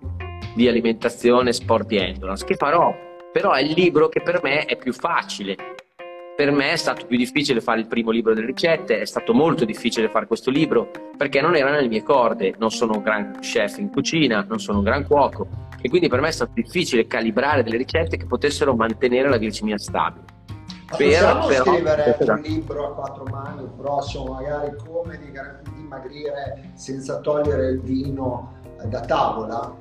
[0.55, 2.93] di alimentazione, sport e endurance, che farò,
[3.31, 5.55] però è il libro che per me è più facile.
[6.35, 9.65] Per me è stato più difficile fare il primo libro delle ricette, è stato molto
[9.65, 13.77] difficile fare questo libro perché non era nelle mie corde, non sono un gran chef
[13.77, 15.47] in cucina, non sono un gran cuoco,
[15.79, 19.77] e quindi per me è stato difficile calibrare delle ricette che potessero mantenere la glicemia
[19.77, 20.25] stabile.
[20.89, 22.29] Ma per, però, scrivere per...
[22.31, 25.19] un libro a quattro mani, il prossimo, magari come
[25.75, 29.71] dimagrire senza togliere il vino da tavola?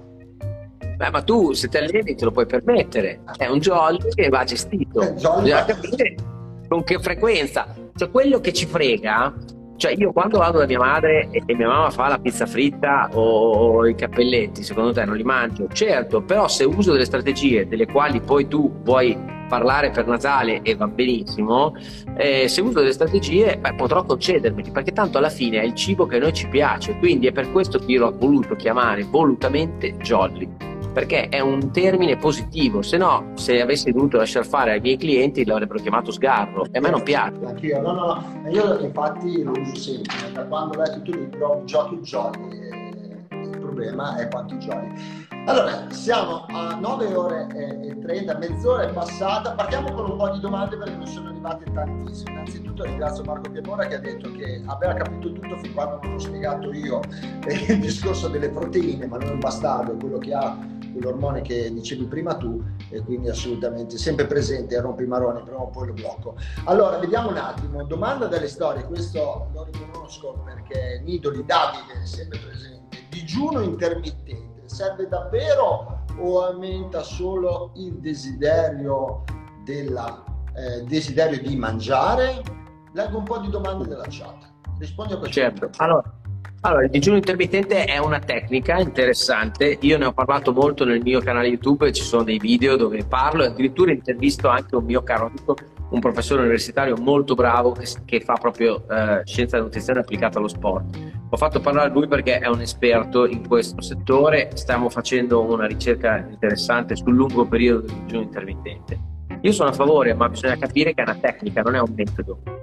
[0.96, 4.44] Beh, ma tu se ti alleni te lo puoi permettere, è un jolly che va
[4.44, 6.40] gestito, bisogna capire
[6.72, 7.74] con che frequenza.
[7.94, 9.34] Cioè quello che ci frega
[9.76, 13.78] cioè, io quando vado da mia madre e, mia mamma fa la pizza fritta o,
[13.80, 15.66] o, i cappelletti, secondo te non li mangio?
[15.72, 20.76] Certo, però se uso delle strategie delle quali poi tu vuoi parlare per Natale e
[20.76, 21.74] va benissimo,
[22.16, 26.06] eh, se uso delle strategie beh, potrò concedermeli, perché tanto alla fine è il cibo
[26.06, 29.96] che a noi ci piace, quindi è per questo che io l'ho voluto chiamare volutamente
[29.96, 34.96] Jolly perché è un termine positivo, se no se avessi dovuto lasciare fare ai miei
[34.96, 37.38] clienti l'avrebbero chiamato sgarro e a me non piace.
[37.44, 41.14] Anch'io, no, no, no, io infatti lo uso sempre, da quando ho letto il tuo
[41.14, 42.38] libro giochi giochi,
[43.30, 45.30] il problema è quanti giochi.
[45.44, 49.54] Allora, siamo a 9 ore e 30, mezz'ora è passata.
[49.54, 52.30] Partiamo con un po' di domande perché ne sono arrivate tantissime.
[52.30, 56.18] Innanzitutto ringrazio Marco Pianura che ha detto che aveva capito tutto fin quando non ho
[56.18, 57.00] spiegato io
[57.68, 60.56] il discorso delle proteine, ma non è quello che ha
[60.92, 65.88] quell'ormone che dicevi prima tu e quindi assolutamente sempre presente, rompi maroni, prima o poi
[65.88, 66.36] lo blocco.
[66.64, 72.38] Allora, vediamo un attimo, domanda delle storie, questo lo riconosco perché Nidoli Davide è sempre
[72.38, 79.24] presente, digiuno intermittente, serve davvero o aumenta solo il desiderio,
[79.64, 80.24] della,
[80.54, 82.42] eh, desiderio di mangiare?
[82.92, 84.50] Leggo un po' di domande della chat.
[84.78, 85.40] Rispondi a questo.
[85.40, 85.70] Certo.
[85.76, 86.02] Allora,
[86.64, 91.20] allora, il digiuno intermittente è una tecnica interessante, io ne ho parlato molto nel mio
[91.20, 95.26] canale YouTube, ci sono dei video dove parlo e addirittura intervisto anche un mio caro
[95.26, 95.56] amico,
[95.90, 100.46] un professore universitario molto bravo che, che fa proprio eh, scienza della nutrizione applicata allo
[100.46, 100.96] sport.
[101.30, 106.24] Ho fatto parlare lui perché è un esperto in questo settore, stiamo facendo una ricerca
[106.30, 109.00] interessante sul lungo periodo del digiuno intermittente.
[109.40, 112.62] Io sono a favore, ma bisogna capire che è una tecnica, non è un metodo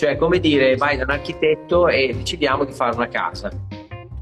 [0.00, 3.50] cioè, come dire, vai da un architetto e decidiamo di fare una casa.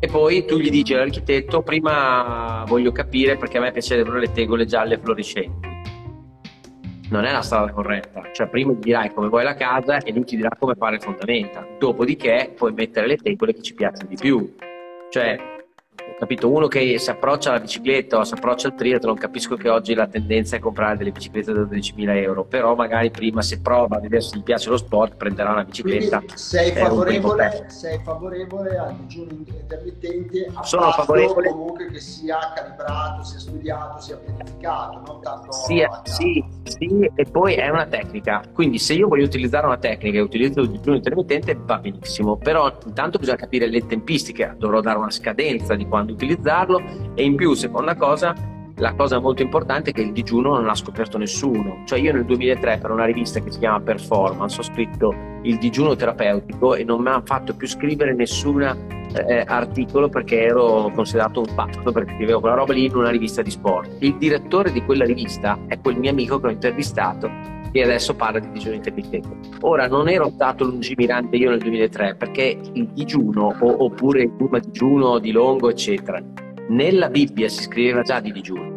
[0.00, 4.64] E poi tu gli dici all'architetto, prima voglio capire perché a me piacevano le tegole
[4.64, 5.68] gialle fluorescenti.
[7.10, 8.28] Non è la strada corretta.
[8.32, 11.00] Cioè, prima gli dirai come vuoi la casa e lui ti dirà come fare le
[11.00, 11.64] fondamenta.
[11.78, 14.56] Dopodiché puoi mettere le tegole che ci piacciono di più.
[15.10, 15.58] Cioè,
[16.18, 16.49] capito?
[16.51, 20.07] Uno che si approccia alla bicicletta o si approccia al triathlon, capisco che oggi la
[20.07, 24.23] tendenza è comprare delle biciclette da 12.000 euro, però magari prima se prova a vedere
[24.23, 26.18] se gli piace lo sport prenderà una bicicletta.
[26.18, 33.25] Quindi sei favorevole, sei favorevole al digiuno intermittente a Sono favorevole comunque che sia calibrato,
[33.25, 38.79] sia studiato, sia pianificato, non tanto sì, sì, sì, e poi è una tecnica, quindi
[38.79, 43.18] se io voglio utilizzare una tecnica e utilizzo il digiuno intermittente va benissimo, però intanto
[43.18, 46.80] bisogna capire le tempistiche, dovrò dare una scadenza di quando quando utilizzarlo
[47.14, 48.32] e in più, seconda cosa,
[48.76, 51.82] la cosa molto importante è che il digiuno non l'ha scoperto nessuno.
[51.84, 55.96] Cioè io nel 2003 per una rivista che si chiama Performance ho scritto il digiuno
[55.96, 61.52] terapeutico e non mi ha fatto più scrivere nessun eh, articolo perché ero considerato un
[61.54, 63.96] pazzo perché scrivevo quella roba lì in una rivista di sport.
[63.98, 68.38] Il direttore di quella rivista è quel mio amico che ho intervistato che adesso parla
[68.38, 69.37] di digiuno intermittente.
[69.61, 74.59] Ora, non ero stato lungimirante io nel 2003 perché il digiuno o, oppure il Puma
[74.59, 76.22] digiuno di Longo, eccetera,
[76.68, 78.74] nella Bibbia si scriveva già di digiuno,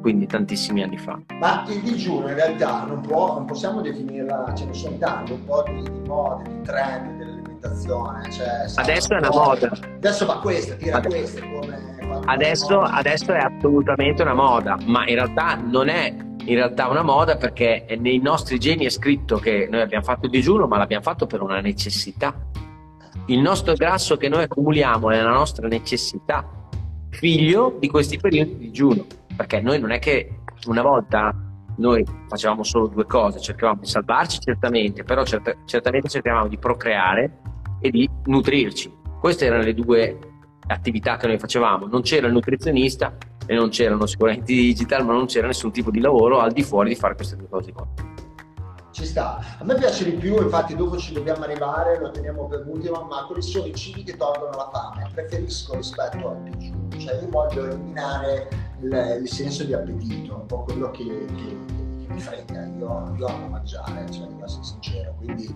[0.00, 1.20] quindi tantissimi anni fa.
[1.38, 5.44] Ma il digiuno in realtà non, può, non possiamo definirla, ce ne sono tanti, un
[5.44, 8.30] po' di, di mode, di trend dell'alimentazione.
[8.30, 9.72] Cioè, adesso è una moda.
[9.96, 11.16] Adesso va questa, tira adesso.
[11.16, 12.00] questa come...
[12.24, 17.36] Adesso, adesso è assolutamente una moda, ma in realtà non è in realtà una moda
[17.36, 21.26] perché nei nostri geni è scritto che noi abbiamo fatto il digiuno, ma l'abbiamo fatto
[21.26, 22.34] per una necessità.
[23.26, 26.48] Il nostro grasso che noi accumuliamo è la nostra necessità,
[27.10, 31.34] figlio di questi periodi di digiuno, perché noi non è che una volta
[31.76, 37.38] noi facevamo solo due cose, cercavamo di salvarci certamente, però cert- certamente cercavamo di procreare
[37.80, 38.92] e di nutrirci.
[39.20, 40.18] Queste erano le due
[40.66, 41.86] attività che noi facevamo.
[41.86, 46.00] Non c'era il nutrizionista, e non c'erano sicuramente digital, ma non c'era nessun tipo di
[46.00, 47.86] lavoro al di fuori di fare queste due cose qua.
[48.92, 49.42] Ci sta.
[49.58, 53.24] A me piace di più, infatti dopo ci dobbiamo arrivare, lo teniamo per ultimo, ma
[53.24, 55.10] quali sono i cibi che tolgono la fame?
[55.14, 58.48] Preferisco rispetto al digiuno, cioè io voglio eliminare
[58.82, 61.56] il, il senso di appetito, un po' quello che, che
[62.12, 65.14] mi frega, io, io, amo mangiare, cioè devo essere sincero.
[65.16, 65.54] Quindi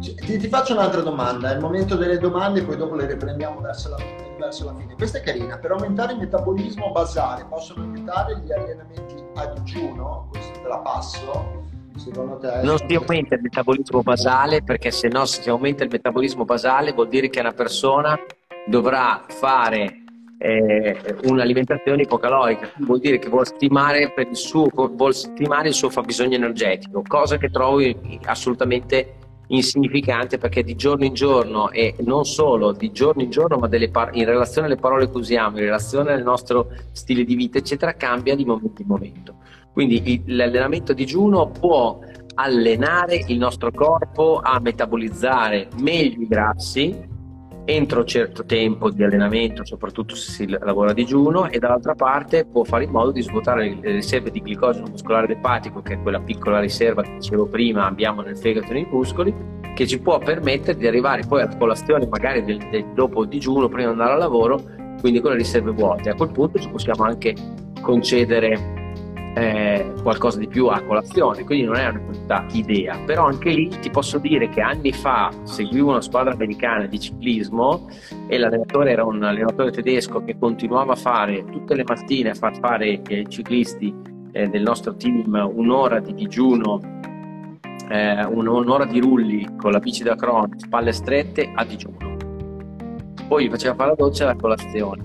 [0.00, 3.88] ti, ti faccio un'altra domanda, è il momento delle domande, poi dopo le riprendiamo verso
[3.88, 3.96] la
[4.38, 4.94] verso la fine.
[4.94, 10.28] Questa è carina, per aumentare il metabolismo basale possono aiutare gli allenamenti a digiuno?
[10.30, 11.66] Questo te la passo.
[11.96, 12.60] Secondo te?
[12.62, 16.92] Non si aumenta il metabolismo basale perché se no se si aumenta il metabolismo basale
[16.92, 18.16] vuol dire che una persona
[18.66, 20.04] dovrà fare
[20.38, 26.36] eh, un'alimentazione ipocalorica, vuol dire che vuol stimare, il suo, vuol stimare il suo fabbisogno
[26.36, 27.80] energetico, cosa che trovo
[28.24, 29.14] assolutamente
[29.48, 34.14] insignificante perché di giorno in giorno e non solo di giorno in giorno ma par-
[34.14, 38.34] in relazione alle parole che usiamo, in relazione al nostro stile di vita eccetera cambia
[38.34, 39.36] di momento in momento.
[39.72, 41.98] Quindi il, l'allenamento a digiuno può
[42.34, 47.16] allenare il nostro corpo a metabolizzare meglio i grassi
[47.70, 52.64] entro certo tempo di allenamento, soprattutto se si lavora a digiuno, e dall'altra parte può
[52.64, 56.60] fare in modo di svuotare le riserve di glicogeno muscolare epatico, che è quella piccola
[56.60, 59.34] riserva che dicevo prima abbiamo nel fegato e nei muscoli,
[59.74, 63.92] che ci può permettere di arrivare poi a colazione magari del, del dopo digiuno, prima
[63.92, 64.62] di andare al lavoro,
[65.00, 66.08] quindi con le riserve vuote.
[66.08, 67.34] A quel punto ci possiamo anche
[67.82, 68.77] concedere
[69.34, 73.68] eh, qualcosa di più a colazione, quindi non è una brutta idea, però anche lì
[73.68, 77.88] ti posso dire che anni fa seguivo una squadra americana di ciclismo
[78.26, 82.58] e l'allenatore era un allenatore tedesco che continuava a fare tutte le mattine a far
[82.58, 83.94] fare ai ciclisti
[84.32, 86.80] eh, del nostro team un'ora di digiuno,
[87.88, 92.16] eh, un'ora di rulli con la bici da crono, spalle strette a digiuno.
[93.26, 95.04] Poi faceva fare la doccia e la colazione.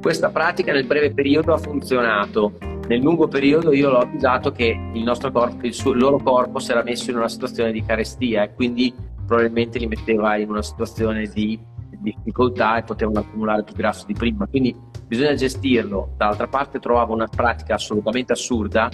[0.00, 2.52] Questa pratica nel breve periodo ha funzionato,
[2.86, 6.58] nel lungo periodo io l'ho avvisato che il nostro corpo, il, suo, il loro corpo
[6.58, 8.94] si era messo in una situazione di carestia e quindi
[9.26, 11.58] probabilmente li metteva in una situazione di
[11.98, 14.46] difficoltà e potevano accumulare più grasso di prima.
[14.46, 16.12] Quindi bisogna gestirlo.
[16.16, 18.90] Dall'altra parte trovavo una pratica assolutamente assurda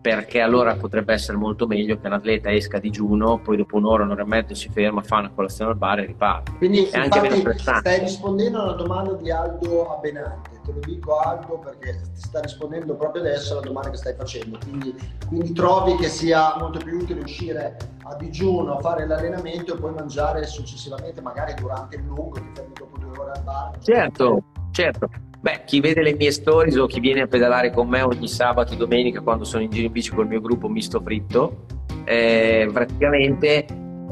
[0.00, 4.04] perché allora potrebbe essere molto meglio che un atleta esca a digiuno, poi dopo un'ora,
[4.04, 6.52] un'ora e mezzo si ferma, fa una colazione al bar e riparte.
[6.58, 11.18] Quindi è anche meno stai rispondendo a una domanda di Aldo Abenante, te lo dico
[11.18, 14.94] Aldo perché ti sta rispondendo proprio adesso alla domanda che stai facendo, quindi,
[15.28, 20.44] quindi trovi che sia molto più utile uscire a digiuno, fare l'allenamento e poi mangiare
[20.46, 23.78] successivamente, magari durante il lungo, ti fermi dopo due ore al bar.
[23.80, 25.08] Certo, certo.
[25.40, 28.72] Beh, chi vede le mie stories o chi viene a pedalare con me ogni sabato
[28.72, 31.66] e domenica quando sono in giro in bici col mio gruppo misto fritto,
[32.04, 33.66] eh, praticamente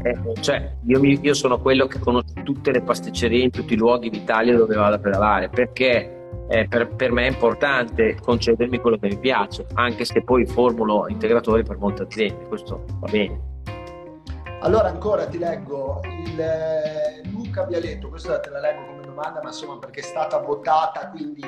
[0.05, 4.11] eh, cioè, io, io, sono quello che conosce tutte le pasticcerie in tutti i luoghi
[4.11, 9.09] d'Italia dove vado a pedalare perché eh, per, per, me è importante concedermi quello che
[9.09, 13.51] mi piace, anche se poi formulo integratori per molte aziende, questo va bene.
[14.61, 19.49] Allora ancora ti leggo il eh, Luca Bialetto, questa te la leggo come domanda, ma
[19.49, 21.43] insomma perché è stata votata, quindi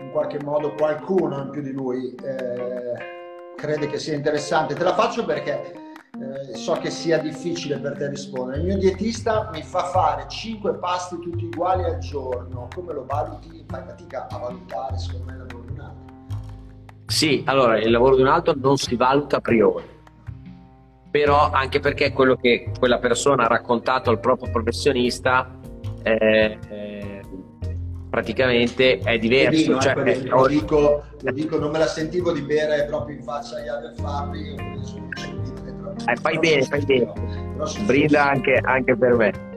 [0.00, 4.74] in qualche modo qualcuno in più di lui eh, crede che sia interessante.
[4.74, 5.89] Te la faccio perché
[6.20, 8.58] eh, so che sia difficile per te rispondere.
[8.58, 12.68] Il mio dietista mi fa fare 5 pasti tutti uguali al giorno.
[12.74, 13.64] Come lo valuti?
[13.66, 16.14] Fai fatica a valutare, secondo me, il lavoro di un altro.
[17.06, 19.98] Sì, allora il lavoro di un altro non si valuta a priori
[21.10, 25.58] però anche perché quello che quella persona ha raccontato al proprio professionista
[26.02, 27.20] eh, eh,
[28.08, 29.62] praticamente è diverso.
[29.62, 33.22] Vino, cioè, eh, lo, dico, lo, dico, non me la sentivo di bere proprio in
[33.22, 35.39] faccia agli altri Fabri.
[36.06, 37.12] Eh, fai bene, fai bene.
[37.84, 39.48] Brinda anche, anche per me.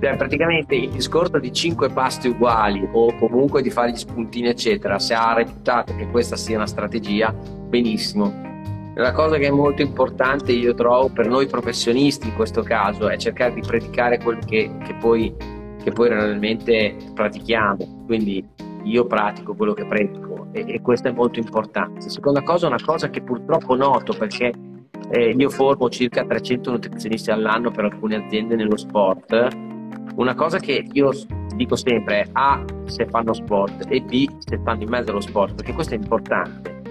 [0.00, 5.00] Cioè, praticamente il discorso di cinque pasti uguali o comunque di fare gli spuntini eccetera
[5.00, 8.32] se ha reputato che questa sia una strategia benissimo
[8.94, 13.16] La cosa che è molto importante, io trovo, per noi professionisti in questo caso, è
[13.16, 15.34] cercare di predicare quello che, che, poi,
[15.82, 18.04] che poi realmente pratichiamo.
[18.06, 18.44] Quindi
[18.84, 22.08] io pratico quello che predico e, e questo è molto importante.
[22.08, 24.52] Seconda cosa, una cosa che purtroppo noto perché
[25.10, 29.48] eh, io formo circa 300 nutrizionisti all'anno per alcune aziende nello sport.
[30.16, 31.12] Una cosa che io
[31.54, 35.54] dico sempre è A se fanno sport e B se stanno in mezzo allo sport,
[35.54, 36.82] perché questo è importante.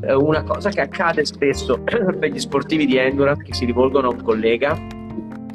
[0.00, 4.12] Eh, una cosa che accade spesso per gli sportivi di endurance che si rivolgono a
[4.12, 4.76] un collega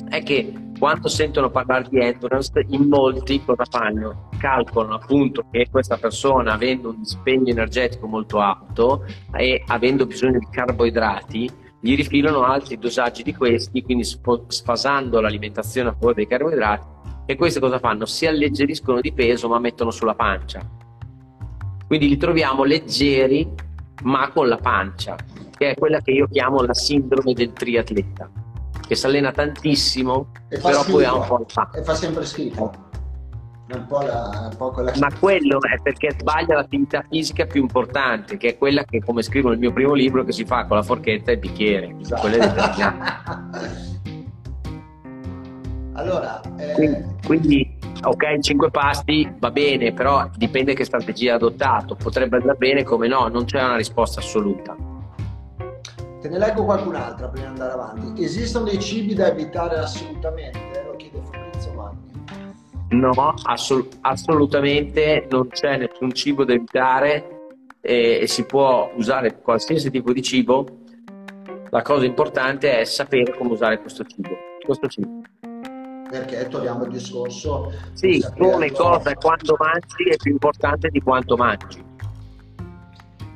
[0.10, 4.30] è che quando sentono parlare di endurance, in molti cosa fanno?
[4.40, 9.06] Calcolano appunto che questa persona, avendo un dispendio energetico molto alto
[9.36, 11.48] e avendo bisogno di carboidrati,
[11.82, 16.86] gli rifilano alti dosaggi di questi, quindi sfasando l'alimentazione a favore dei carboidrati.
[17.26, 18.06] E queste cosa fanno?
[18.06, 20.62] Si alleggeriscono di peso ma mettono sulla pancia.
[21.88, 23.52] Quindi li troviamo leggeri
[24.04, 25.16] ma con la pancia,
[25.58, 28.30] che è quella che io chiamo la sindrome del triatleta,
[28.88, 31.70] che si allena tantissimo, però schifo, poi ha un po' il fa.
[31.74, 32.90] E fa sempre schifo
[33.76, 34.92] un po', la, un po quella...
[35.00, 39.50] Ma quello è perché sbaglia l'attività fisica più importante, che è quella che, come scrivo
[39.50, 41.96] nel mio primo libro, che si fa con la forchetta e il bicchiere.
[42.00, 42.28] Esatto.
[45.94, 46.72] Allora, eh...
[46.72, 51.96] quindi, quindi, ok, 5 pasti va bene, però dipende che strategia ha adottato.
[51.96, 54.76] Potrebbe andare bene come no, non c'è una risposta assoluta.
[56.22, 58.24] Te ne leggo qualcun'altra prima di andare avanti.
[58.24, 60.84] Esistono dei cibi da evitare assolutamente?
[60.86, 61.41] Lo chiede Magni.
[62.92, 69.90] No, assol- assolutamente non c'è nessun cibo da evitare e, e si può usare qualsiasi
[69.90, 70.80] tipo di cibo.
[71.70, 74.30] La cosa importante è sapere come usare questo cibo.
[74.66, 75.22] Questo cibo.
[76.10, 77.72] Perché togliamo il discorso.
[77.94, 81.82] Sì, come, cosa e quanto mangi è più importante di quanto mangi.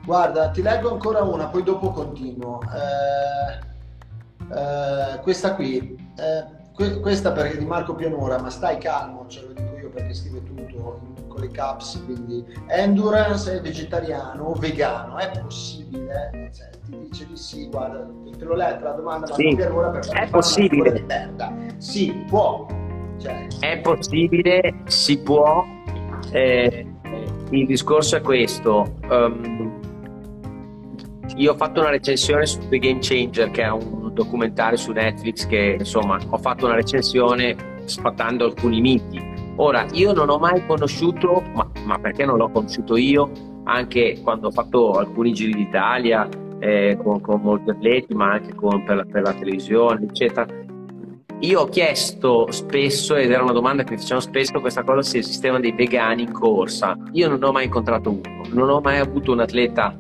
[0.06, 2.60] Guarda, ti leggo ancora una, poi dopo continuo.
[2.62, 5.96] Eh, eh, questa qui.
[6.18, 10.44] Eh, questa perché di Marco Pianura, ma stai calmo, ce lo dico io perché scrive
[10.44, 16.52] tutto con le caps, quindi endurance è vegetariano o vegano, è possibile?
[16.54, 18.06] Cioè, ti dice di sì, guarda,
[18.38, 21.06] te l'ho letto la domanda, sì, Marco Pianura per è possibile.
[21.78, 22.66] Sì, può.
[23.18, 23.48] Cioè.
[23.60, 25.66] È possibile, si può.
[26.32, 26.88] Eh,
[27.52, 28.96] il discorso è questo.
[29.10, 29.82] Um,
[31.38, 35.46] io ho fatto una recensione su The Game Changer, che è un documentario su Netflix
[35.46, 37.56] che insomma ho fatto una recensione
[37.86, 39.22] sfatando alcuni miti.
[39.58, 43.30] Ora, io non ho mai conosciuto, ma, ma perché non l'ho conosciuto io,
[43.66, 46.28] anche quando ho fatto alcuni giri d'Italia
[46.60, 50.46] eh, con, con, molti atleti, ma anche con, per, la, per la televisione, eccetera.
[51.40, 55.20] Io ho chiesto spesso, ed era una domanda che mi facevano spesso, questa cosa se
[55.20, 56.98] esistevano dei vegani in corsa.
[57.12, 59.96] Io non ho mai incontrato uno, non ho mai avuto un atleta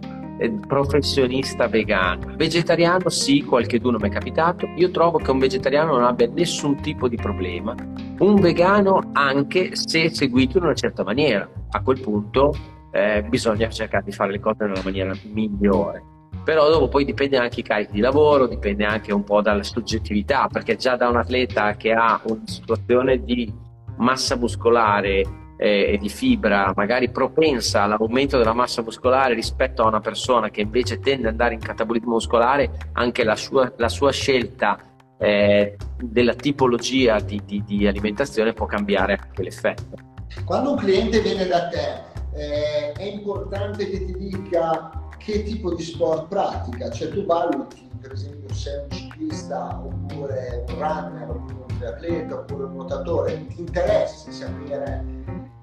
[0.68, 2.34] professionista vegano.
[2.36, 4.68] Vegetariano sì, qualche qualcheduno mi è capitato.
[4.76, 7.76] Io trovo che un vegetariano non abbia nessun tipo di problema.
[8.20, 11.50] Un vegano anche se seguito in una certa maniera.
[11.72, 12.54] A quel punto
[12.92, 16.04] eh, bisogna cercare di fare le cose nella maniera migliore.
[16.44, 20.48] Però dopo poi dipende anche i carichi di lavoro, dipende anche un po' dalla soggettività,
[20.48, 23.52] perché già da un atleta che ha una situazione di
[23.98, 25.24] massa muscolare
[25.58, 30.62] eh, e di fibra magari propensa all'aumento della massa muscolare rispetto a una persona che
[30.62, 34.78] invece tende ad andare in catabolismo muscolare, anche la sua, la sua scelta
[35.18, 39.98] eh, della tipologia di, di, di, alimentazione può cambiare anche l'effetto.
[40.44, 45.84] Quando un cliente viene da te, eh, è importante che ti dica che tipo di
[45.84, 51.66] sport pratica, cioè tu valuti per esempio se è un ciclista oppure un runner oppure
[51.68, 55.04] un triatleta oppure un nuotatore, ti interessa sapere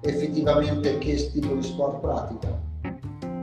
[0.03, 2.71] effettivamente che tipo di sport pratica?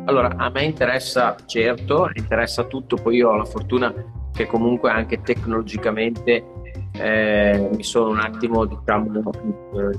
[0.06, 3.92] Allora, a me interessa certo, interessa tutto, poi io ho la fortuna
[4.32, 6.44] che comunque anche tecnologicamente
[6.92, 9.30] eh, mi sono un attimo, diciamo,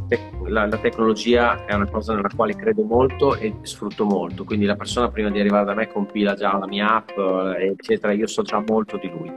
[0.09, 4.65] eh, la, la, tecnologia è una cosa nella quale credo molto e sfrutto molto, quindi
[4.65, 7.09] la persona prima di arrivare da me compila già la mia app,
[7.57, 9.31] eh, eccetera, io so già molto di lui.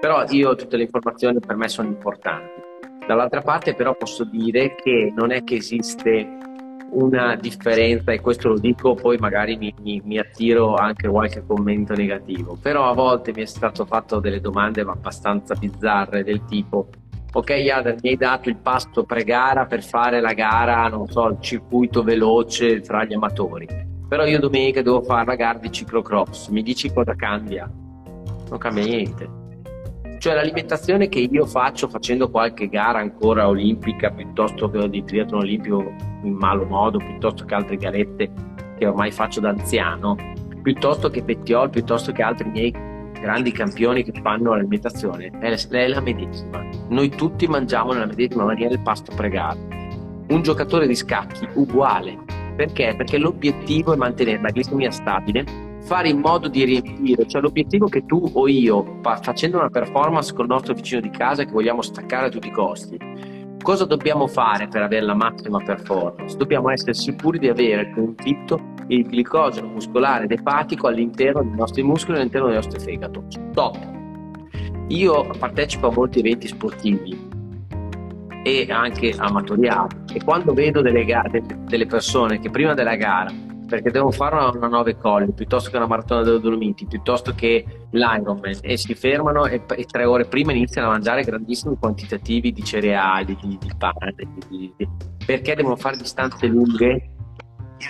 [0.00, 2.66] Però io tutte le informazioni per me sono importanti.
[3.06, 6.37] Dall'altra parte però posso dire che non è che esiste
[6.90, 11.94] una differenza e questo lo dico poi magari mi, mi, mi, attiro anche qualche commento
[11.94, 12.56] negativo.
[12.60, 16.88] Però a volte mi è stato fatto delle domande ma abbastanza bizzarre del tipo
[17.30, 21.36] ok Yader mi hai dato il pasto pre-gara per fare la gara non so il
[21.40, 23.66] circuito veloce tra gli amatori.
[24.08, 26.48] Però io domenica devo fare la gara di ciclocross.
[26.48, 27.70] Mi dici cosa cambia?
[28.48, 29.37] non cambia niente
[30.28, 35.90] cioè l'alimentazione che io faccio facendo qualche gara ancora olimpica piuttosto che di triathlon olimpico
[36.22, 38.30] in malo modo, piuttosto che altre garette
[38.76, 40.16] che ormai faccio da anziano,
[40.60, 42.70] piuttosto che pettiol, piuttosto che altri miei
[43.14, 46.62] grandi campioni che fanno l'alimentazione è, la medesima.
[46.88, 49.58] Noi tutti mangiamo nella medesima maniera il pasto pregato.
[50.28, 52.18] Un giocatore di scacchi uguale.
[52.54, 52.92] Perché?
[52.94, 58.04] Perché l'obiettivo è mantenere la glicemia stabile, fare in modo di riempire, cioè l'obiettivo che
[58.04, 62.26] tu o io, facendo una performance con il nostro vicino di casa che vogliamo staccare
[62.26, 62.98] a tutti i costi,
[63.62, 66.36] cosa dobbiamo fare per avere la massima performance?
[66.36, 72.18] Dobbiamo essere sicuri di avere conflitto il glicogeno muscolare ed epatico all'interno dei nostri muscoli
[72.18, 73.24] e all'interno del nostro fegato.
[73.28, 73.78] Stop.
[74.88, 77.30] Io partecipo a molti eventi sportivi
[78.42, 81.06] e anche amatoriali e quando vedo delle,
[81.64, 85.76] delle persone che prima della gara perché devono fare una, una 9 colli piuttosto che
[85.76, 90.52] una maratona delle Dolomiti piuttosto che l'Ironman e si fermano e, e, tre ore prima
[90.52, 94.14] iniziano a mangiare grandissimi quantitativi di cereali, di, di pane,
[94.48, 94.88] di, di,
[95.24, 97.12] perché devono fare distanze lunghe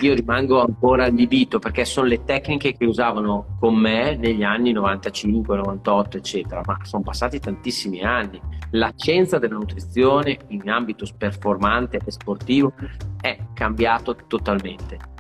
[0.01, 5.57] io rimango ancora allibito perché sono le tecniche che usavano con me negli anni 95,
[5.57, 8.41] 98, eccetera, ma sono passati tantissimi anni.
[8.73, 12.73] La scienza della nutrizione in ambito performante e sportivo
[13.21, 15.17] è cambiato totalmente.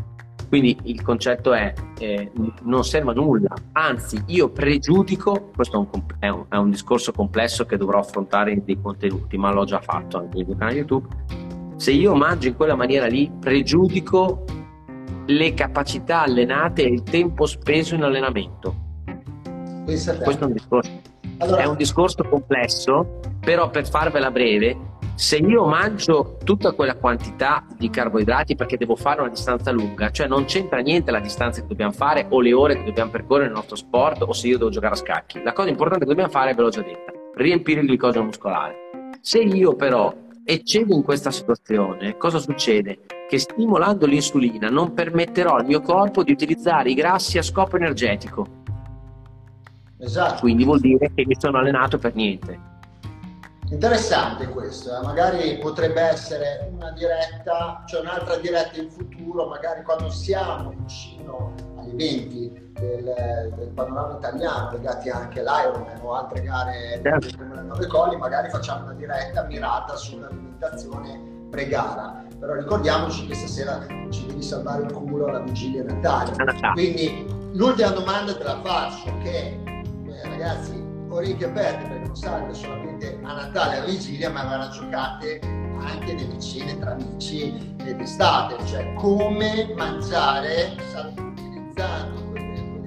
[0.48, 2.30] Quindi il concetto è eh,
[2.62, 7.12] non serve a nulla, anzi io pregiudico, questo è un, è, un, è un, discorso
[7.12, 11.06] complesso che dovrò affrontare in dei contenuti, ma l'ho già fatto nel mio canale YouTube,
[11.76, 14.44] se io mangio in quella maniera lì pregiudico
[15.26, 18.86] le capacità allenate e il tempo speso in allenamento.
[19.84, 20.90] Questo è un discorso,
[21.38, 21.62] allora...
[21.62, 24.76] è un discorso complesso, però per farvela breve,
[25.18, 30.28] se io mangio tutta quella quantità di carboidrati perché devo fare una distanza lunga, cioè
[30.28, 33.56] non c'entra niente la distanza che dobbiamo fare o le ore che dobbiamo percorrere nel
[33.56, 35.42] nostro sport o se io devo giocare a scacchi.
[35.42, 38.76] La cosa importante che dobbiamo fare, ve l'ho già detta, riempire il glicogeno muscolare.
[39.20, 40.14] Se io però
[40.44, 43.00] eccedo in questa situazione, cosa succede?
[43.28, 48.46] Che stimolando l'insulina non permetterò al mio corpo di utilizzare i grassi a scopo energetico.
[49.98, 50.42] Esatto.
[50.42, 52.76] Quindi vuol dire che mi sono allenato per niente.
[53.70, 55.04] Interessante questo, eh?
[55.04, 61.90] magari potrebbe essere una diretta, cioè un'altra diretta in futuro, magari quando siamo vicino agli
[61.90, 67.36] eventi del, del, panorama italiano legati anche all'Ironman o altre gare certo.
[67.36, 72.24] come le Nove Colli, magari facciamo una diretta mirata sull'alimentazione pre-gara.
[72.38, 76.32] Però ricordiamoci che stasera ci devi salvare il culo alla vigilia Natale.
[76.72, 79.60] Quindi l'ultima domanda te la faccio che
[80.06, 84.70] eh, ragazzi, orecchie aperte perché non salve solamente a Natale e a vigilia, ma vanno
[84.70, 85.40] giocate
[85.80, 90.76] anche nelle cene tra amici ed estate, cioè come mangiare
[91.16, 92.28] utilizzando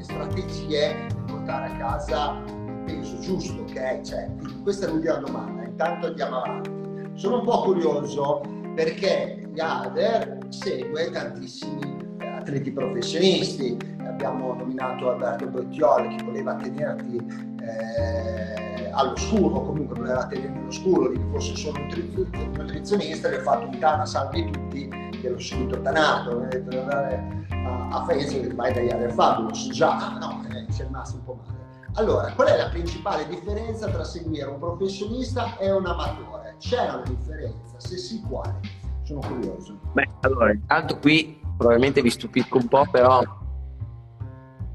[0.01, 4.01] strategie per portare a casa il peso giusto, ok?
[4.01, 4.29] Cioè,
[4.63, 6.69] questa è l'ultima domanda, intanto andiamo avanti.
[7.13, 8.41] Sono un po' curioso
[8.75, 18.89] perché Yader segue tantissimi eh, atleti professionisti, abbiamo nominato Alberto Bottioli che voleva tenerti eh,
[18.91, 23.79] all'oscuro, comunque voleva tenerti all'oscuro, di che fosse solo un nutrizionista, gli ho fatto un
[23.79, 24.87] tana salvi tutti,
[25.21, 29.69] che l'ho subito tanato, mi ha detto a, a Faenza che vai da Yader Fabulous,
[29.69, 31.59] già, ah, no, eh, ci è rimasto un po' male.
[31.95, 36.55] Allora, qual è la principale differenza tra seguire un professionista e un amatore?
[36.57, 37.79] C'è una differenza?
[37.79, 38.59] Se sì, quale?
[39.03, 39.77] Sono curioso.
[39.91, 43.21] Beh, allora, intanto qui probabilmente vi stupisco un po', però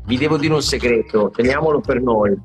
[0.04, 2.38] vi devo dire un segreto, teniamolo per noi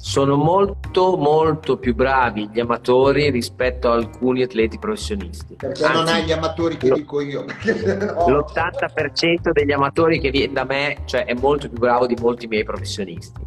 [0.00, 5.54] sono molto molto più bravi gli amatori rispetto a alcuni atleti professionisti.
[5.56, 7.44] Perché Anzi, non hai gli amatori che lo, dico io.
[7.62, 12.64] L'80% degli amatori che viene da me cioè, è molto più bravo di molti miei
[12.64, 13.40] professionisti.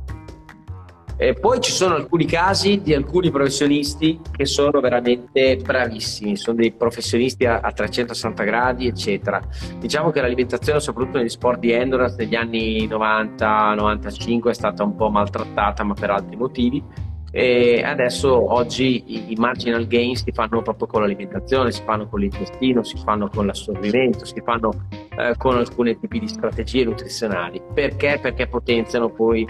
[1.22, 6.72] E poi ci sono alcuni casi di alcuni professionisti che sono veramente bravissimi, sono dei
[6.72, 9.40] professionisti a, a 360 gradi, eccetera.
[9.78, 15.12] Diciamo che l'alimentazione, soprattutto negli sport di endurance negli anni 90-95, è stata un po'
[15.12, 16.84] maltrattata, ma per altri motivi.
[17.32, 22.20] E adesso oggi i, i marginal gains si fanno proprio con l'alimentazione, si fanno con
[22.20, 24.72] l'intestino, si fanno con l'assorbimento, si fanno
[25.16, 27.62] eh, con alcuni tipi di strategie nutrizionali.
[27.76, 28.18] Perché?
[28.20, 29.48] Perché potenziano poi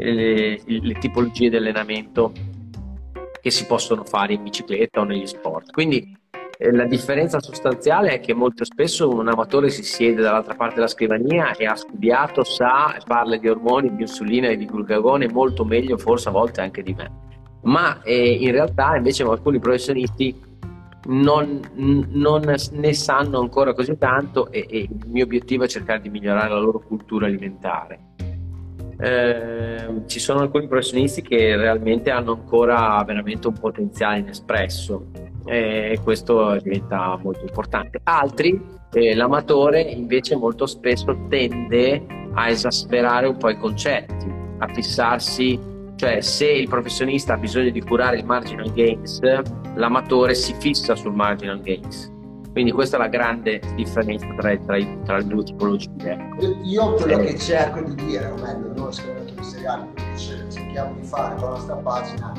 [0.00, 2.32] le, le tipologie di allenamento
[3.40, 5.70] che si possono fare in bicicletta o negli sport.
[5.70, 6.16] Quindi
[6.58, 10.88] eh, la differenza sostanziale è che molto spesso un amatore si siede dall'altra parte della
[10.88, 15.96] scrivania e ha studiato, sa, parla di ormoni, di insulina e di glucagone molto meglio,
[15.96, 17.10] forse a volte anche di me.
[17.62, 20.48] Ma eh, in realtà invece alcuni professionisti
[21.06, 26.10] non, non, ne sanno ancora così tanto e, e il mio obiettivo è cercare di
[26.10, 28.09] migliorare la loro cultura alimentare
[29.00, 35.06] eh, ci sono alcuni professionisti che realmente hanno ancora veramente un potenziale inespresso
[35.46, 38.00] e questo diventa molto importante.
[38.04, 38.60] Altri,
[38.92, 44.26] eh, l'amatore invece molto spesso tende a esasperare un po' i concetti
[44.58, 45.58] a fissarsi,
[45.96, 49.20] cioè se il professionista ha bisogno di curare il marginal gains,
[49.74, 52.18] l'amatore si fissa sul marginal gains.
[52.52, 55.88] Quindi questa è la grande differenza tra, tra, tra le due tipologie.
[55.98, 56.46] Ecco.
[56.62, 61.06] Io quello che cerco di dire, o meglio, noi scrivatori seriali, quello che cerchiamo di
[61.06, 62.32] fare con la nostra pagina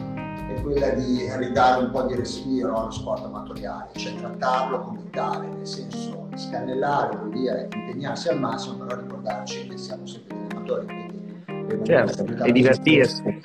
[0.54, 5.48] è quella di ridare un po' di respiro allo sport amatoriale, cioè trattarlo come tale,
[5.48, 10.86] nel senso scannellare vuol dire impegnarsi al massimo, però ricordarci che siamo sempre degli amatori,
[10.86, 13.42] quindi certo, e divertirsi.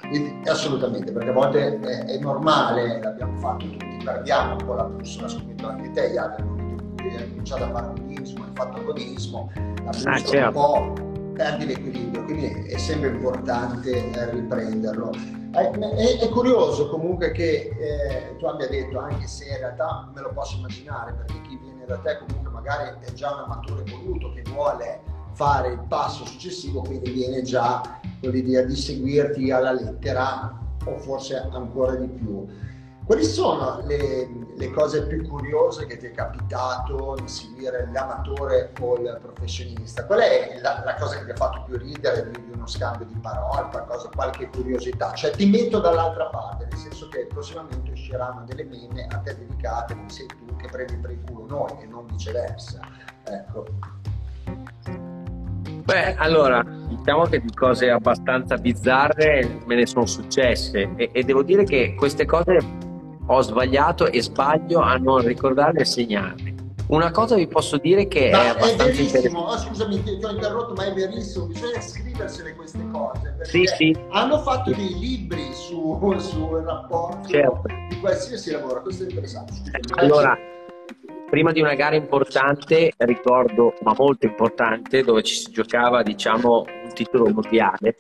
[0.47, 5.27] Assolutamente, perché a volte è, è, normale, l'abbiamo fatto tutti, perdiamo un po' la bussola,
[5.27, 10.19] scommetto anche te, cui hai cominciato a fare agonismo, hai fatto agonismo, la bussola ah,
[10.23, 10.47] certo.
[10.47, 15.11] un po' perdi l'equilibrio, quindi è sempre importante eh, riprenderlo.
[15.51, 20.21] È, è, è, curioso comunque che eh, tu abbia detto, anche se in realtà me
[20.21, 24.33] lo posso immaginare, perché chi viene da te comunque magari è già un amatore voluto
[24.33, 25.01] che vuole
[25.33, 27.83] fare il passo successivo, quindi viene già
[28.21, 32.47] dire, di seguirti alla lettera o forse ancora di più.
[33.07, 38.97] Quali sono le, le, cose più curiose che ti è capitato di seguire l'amatore o
[38.97, 40.05] il professionista?
[40.07, 43.17] Qual è la, la cosa che ti ha fatto più ridere di, uno scambio di
[43.21, 45.13] parole, qualcosa, qualche curiosità?
[45.13, 49.95] Cioè ti metto dall'altra parte, nel senso che prossimamente usciranno delle meme a te dedicate,
[49.95, 52.81] quindi sei tu che prendi per il culo noi e non viceversa.
[53.23, 53.67] Ecco.
[55.85, 61.45] Beh, allora, diciamo che di cose abbastanza bizzarre me ne sono successe e, e devo
[61.45, 62.86] dire che queste cose
[63.27, 66.55] ho sbagliato e sbaglio a non ricordarle e segnarle.
[66.89, 70.31] Una cosa vi posso dire che ma è abbastanza è verissimo, oh, scusami ti, ho
[70.31, 73.37] interrotto, ma è verissimo, bisogna scriversele queste cose.
[73.43, 73.97] Sì, sì.
[74.11, 77.65] Hanno fatto dei libri sul su rapporto certo.
[77.89, 79.53] di qualsiasi lavoro, questo è interessante.
[79.97, 80.39] Allora,
[81.29, 86.93] prima di una gara importante, ricordo, ma molto importante, dove ci si giocava, diciamo, un
[86.95, 87.99] titolo mondiale,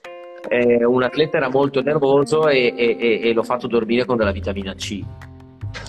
[0.48, 4.74] eh, un atleta era molto nervoso e, e, e, l'ho fatto dormire con della vitamina
[4.74, 5.02] C.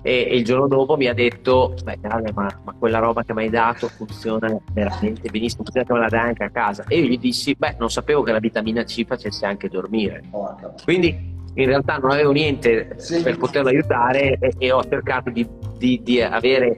[0.04, 3.34] E, e il giorno dopo mi ha detto: Beh, grande, ma, ma, quella roba che
[3.34, 6.84] mi hai dato funziona veramente benissimo, potete che me la dai anche a casa.
[6.88, 10.24] E io gli dissi: Beh, non sapevo che la vitamina C facesse anche dormire.
[10.84, 13.22] Quindi in realtà non avevo niente sì.
[13.22, 15.48] per poterlo aiutare e, e ho cercato di,
[15.78, 16.78] di, di avere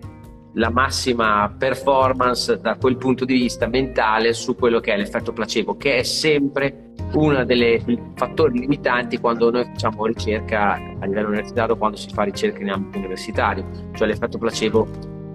[0.59, 5.77] la massima performance da quel punto di vista mentale su quello che è l'effetto placebo,
[5.77, 7.81] che è sempre uno dei
[8.15, 12.97] fattori limitanti quando noi facciamo ricerca a livello universitario, quando si fa ricerca in ambito
[12.97, 14.87] universitario, cioè l'effetto placebo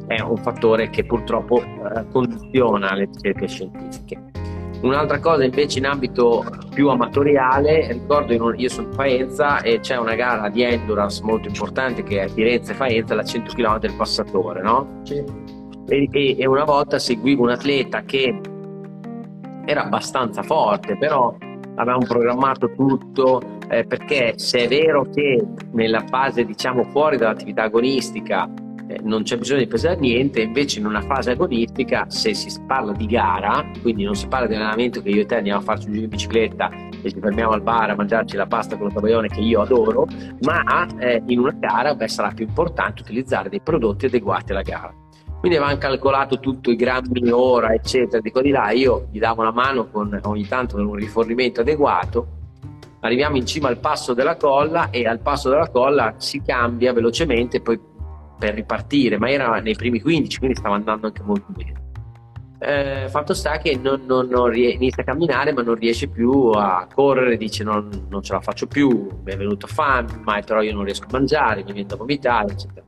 [0.06, 4.43] è un fattore che purtroppo eh, condiziona le ricerche scientifiche.
[4.84, 9.96] Un'altra cosa invece in ambito più amatoriale, ricordo un, io sono di Faenza e c'è
[9.96, 13.94] una gara di endurance molto importante che è Firenze e Faenza, la 100 km del
[13.94, 15.00] passatore, no?
[15.04, 15.24] Sì.
[15.86, 18.38] E, e, e una volta seguivo un atleta che
[19.64, 21.34] era abbastanza forte, però
[21.76, 28.50] avevamo programmato tutto eh, perché se è vero che nella fase diciamo fuori dall'attività agonistica
[29.02, 33.06] non c'è bisogno di pesare niente, invece in una fase agonistica se si parla di
[33.06, 35.92] gara, quindi non si parla di allenamento che io e te andiamo a farci un
[35.92, 36.70] giro in bicicletta
[37.02, 40.06] e ci fermiamo al bar a mangiarci la pasta con lo taglione che io adoro,
[40.42, 44.94] ma eh, in una gara beh, sarà più importante utilizzare dei prodotti adeguati alla gara.
[45.38, 49.42] Quindi avevamo calcolato tutto i grammi ora, eccetera, di qua di là, io gli davo
[49.42, 52.26] una mano con ogni tanto un rifornimento adeguato,
[53.00, 57.60] arriviamo in cima al passo della colla e al passo della colla si cambia velocemente,
[57.60, 57.78] poi
[58.38, 61.82] per ripartire, ma era nei primi 15, quindi stava andando anche molto bene.
[62.58, 66.50] Eh, fatto sta che non, non, non rie- inizia a camminare ma non riesce più
[66.54, 70.62] a correre, dice non, non ce la faccio più, mi è venuto fame, ma però
[70.62, 72.86] io non riesco a mangiare, mi viene da vomitare, eccetera.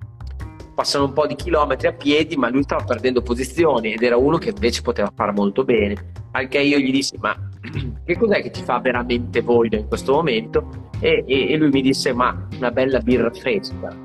[0.74, 4.38] Passano un po' di chilometri a piedi, ma lui stava perdendo posizioni ed era uno
[4.38, 6.12] che invece poteva fare molto bene.
[6.32, 7.34] Anche io gli dissi: Ma
[8.04, 10.90] che cos'è che ti fa veramente voglia in questo momento?
[11.00, 14.04] E, e, e lui mi disse: Ma una bella birra fresca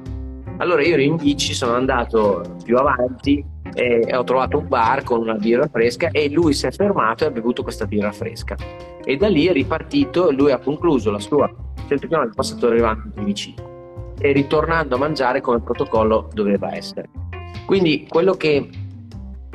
[0.62, 3.44] allora io ero in bici, sono andato più avanti
[3.74, 7.28] e ho trovato un bar con una birra fresca e lui si è fermato e
[7.28, 8.56] ha bevuto questa birra fresca.
[9.04, 11.52] E da lì è ripartito e lui ha concluso la sua
[11.88, 17.10] 100 km del passatore arrivando in vicino e ritornando a mangiare come protocollo doveva essere.
[17.66, 18.70] Quindi quello che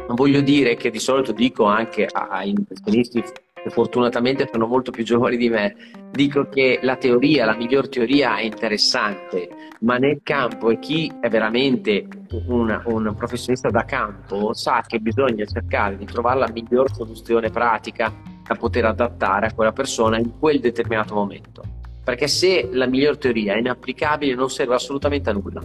[0.09, 3.23] voglio dire, che di solito dico anche ai professionisti
[3.67, 5.75] che fortunatamente sono molto più giovani di me,
[6.13, 9.49] dico che la teoria, la miglior teoria è interessante,
[9.81, 12.07] ma nel campo e chi è veramente
[12.47, 18.13] un, un professionista da campo sa che bisogna cercare di trovare la miglior soluzione pratica
[18.47, 21.63] da poter adattare a quella persona in quel determinato momento.
[22.05, 25.61] Perché se la miglior teoria è inapplicabile non serve assolutamente a nulla.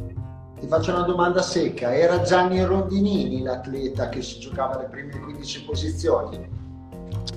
[0.60, 5.66] Ti faccio una domanda secca, era Gianni Rondinini l'atleta che si giocava le prime 15
[5.66, 6.61] posizioni?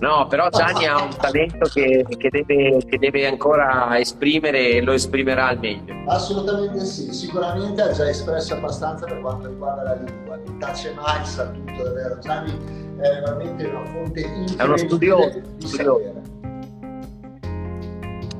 [0.01, 4.93] No, però Gianni ha un talento che, che, deve, che, deve, ancora esprimere e lo
[4.93, 5.95] esprimerà al meglio.
[6.07, 11.25] Assolutamente sì, sicuramente ha già espresso abbastanza per quanto riguarda la lingua, non tace mai,
[11.25, 12.18] sa tutto, davvero.
[12.18, 12.53] Gianni
[12.99, 16.22] è veramente una fonte incredibile è uno studioso, di studioso.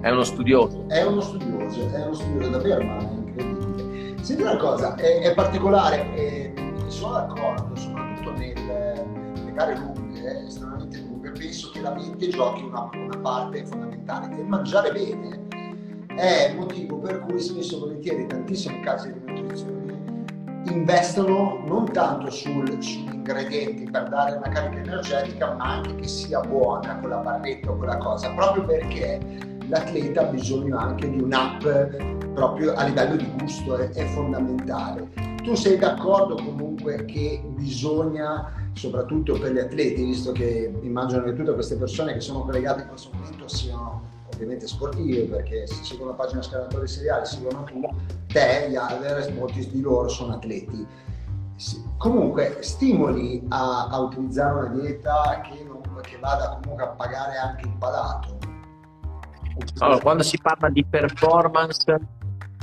[0.01, 0.85] È uno studioso.
[0.89, 4.23] È uno studioso, è uno studioso davvero, ma è incredibile.
[4.23, 6.53] Senti una cosa, è, è particolare, è,
[6.89, 11.04] sono d'accordo, soprattutto nelle, nelle gare lunghe, estremamente lunghe,
[11.45, 15.43] penso che la mente giochi una, una parte fondamentale, che mangiare bene
[16.17, 19.83] è il motivo per cui spesso e volentieri tantissime case di nutrizione
[20.71, 26.41] investono non tanto sul, sugli ingredienti per dare una carica energetica, ma anche che sia
[26.41, 29.21] buona quella barretta o quella cosa, proprio perché
[29.69, 31.63] l'atleta ha bisogno anche di un'app
[32.33, 35.11] proprio a livello di gusto, è, è fondamentale.
[35.43, 41.55] Tu sei d'accordo comunque che bisogna, soprattutto per gli atleti, visto che immagino che tutte
[41.55, 46.17] queste persone che sono collegate in questo momento siano ovviamente sportive, perché se seguono la
[46.17, 47.81] pagina scalatori seriali, seguono tu,
[48.27, 50.87] te, gli altri, molti di loro sono atleti.
[51.97, 57.67] Comunque stimoli a, a utilizzare una dieta che, non, che vada comunque a pagare anche
[57.67, 58.39] il palato.
[59.79, 61.97] Allora, quando si parla di performance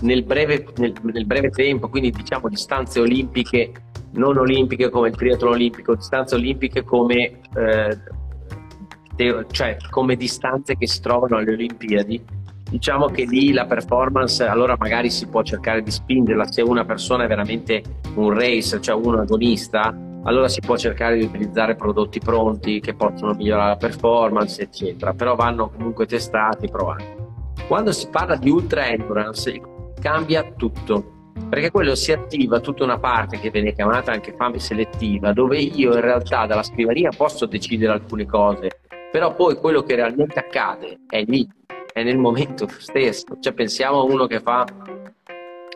[0.01, 3.71] nel breve, nel, nel breve tempo, quindi diciamo distanze olimpiche,
[4.13, 7.97] non olimpiche come il triathlon olimpico, distanze olimpiche come, eh,
[9.51, 12.23] cioè, come distanze che si trovano alle Olimpiadi,
[12.69, 16.51] diciamo che lì la performance allora magari si può cercare di spingerla.
[16.51, 17.83] Se una persona è veramente
[18.15, 23.33] un race, cioè un agonista, allora si può cercare di utilizzare prodotti pronti che possono
[23.33, 27.05] migliorare la performance, eccetera, però vanno comunque testati, provati.
[27.67, 29.59] Quando si parla di ultra endurance
[29.99, 35.33] cambia tutto, perché quello si attiva tutta una parte che viene chiamata anche fame selettiva,
[35.33, 38.69] dove io in realtà dalla scrivania posso decidere alcune cose,
[39.11, 41.47] però poi quello che realmente accade è lì,
[41.93, 43.37] è nel momento stesso.
[43.39, 44.65] Cioè pensiamo a uno che fa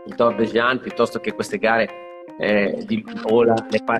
[0.05, 1.89] il Tour de Jean piuttosto che queste gare
[2.37, 3.55] eh, di, o la,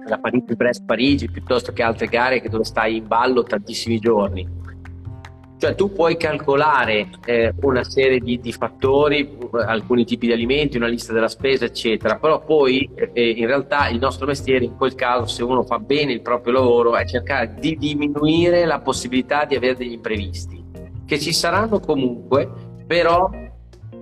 [0.07, 4.63] la Parigi-Brest-Parigi piuttosto che altre gare dove stai in ballo tantissimi giorni.
[5.57, 10.87] Cioè tu puoi calcolare eh, una serie di, di, fattori, alcuni tipi di alimenti, una
[10.87, 15.27] lista della spesa, eccetera, però poi eh, in realtà il nostro mestiere in quel caso,
[15.27, 19.75] se uno fa bene il proprio lavoro, è cercare di diminuire la possibilità di avere
[19.75, 20.61] degli imprevisti,
[21.05, 22.49] che ci saranno comunque,
[22.85, 23.29] però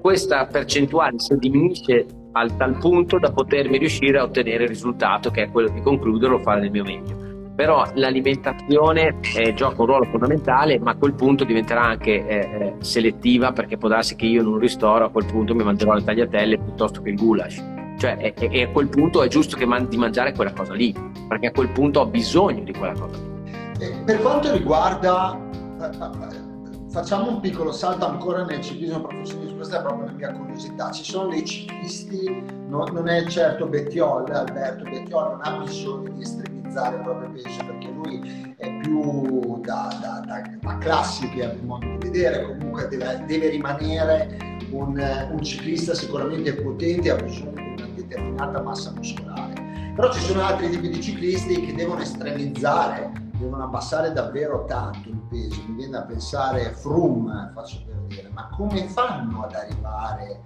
[0.01, 5.43] questa percentuale se diminuisce al tal punto da potermi riuscire a ottenere il risultato che
[5.43, 7.32] è quello di concludere o fare del mio meglio.
[7.55, 12.73] Però l'alimentazione eh, gioca un ruolo fondamentale, ma a quel punto diventerà anche eh, eh,
[12.79, 16.03] selettiva perché può darsi che io in un ristoro a quel punto mi mangerò le
[16.03, 17.63] tagliatelle piuttosto che il goulash.
[17.99, 20.95] Cioè, e, e a quel punto è giusto che man- di mangiare quella cosa lì,
[21.27, 24.01] perché a quel punto ho bisogno di quella cosa lì.
[24.03, 25.39] Per quanto riguarda
[25.79, 26.41] eh, eh,
[26.89, 30.91] facciamo un piccolo salto ancora nel ciclismo professionista, questa è proprio la mia curiosità.
[30.91, 36.21] Ci sono dei ciclisti, no, non è certo Bettiol, Alberto Bettiol non ha bisogno di
[36.21, 41.86] estremizzare il proprio peso perché lui è più da, da, da, da classiche a modo
[41.86, 47.88] di vedere, comunque deve, deve rimanere un, un, ciclista sicuramente potente, ha bisogno di una
[47.93, 49.91] determinata massa muscolare.
[49.95, 55.20] Però ci sono altri tipi di ciclisti che devono estremizzare devono abbassare davvero tanto il
[55.30, 60.41] peso, mi viene da pensare Froome, faccio per dire, ma come fanno ad arrivare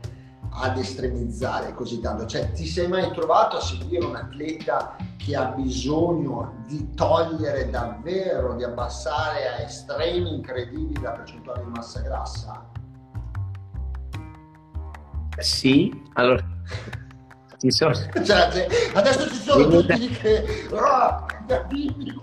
[0.60, 2.26] ad estremizzare così tanto?
[2.26, 8.56] Cioè, ti sei mai trovato a seguire un atleta che ha bisogno di togliere davvero,
[8.56, 12.70] di abbassare a estremi incredibili la percentuale di massa grassa?
[15.40, 16.44] Sì, allora
[17.58, 17.94] ci sono...
[17.94, 20.68] Cioè, adesso ci sono tutti che...
[20.72, 21.26] Oh,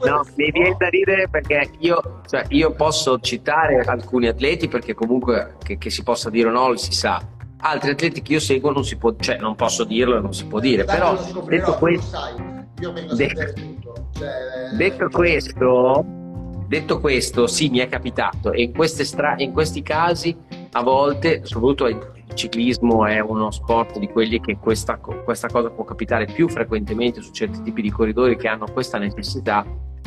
[0.05, 5.57] no, mi viene da ridere perché io, cioè, io, posso citare alcuni atleti perché comunque
[5.63, 7.21] che, che, si possa dire o no si sa.
[7.67, 10.45] Altri atleti che io seguo non si può, cioè non posso dirlo e non si
[10.45, 10.85] può dire.
[10.85, 12.19] Dai, però detto questo,
[13.15, 14.77] detto, cioè...
[14.77, 16.05] detto questo,
[16.69, 20.37] detto questo, sì, mi è capitato e in, stra- in questi casi
[20.73, 21.99] a volte, soprattutto ai
[22.35, 27.33] ciclismo è uno sport di quelli che questa, questa, cosa può capitare più frequentemente su
[27.33, 29.65] certi tipi di corridori che hanno questa necessità.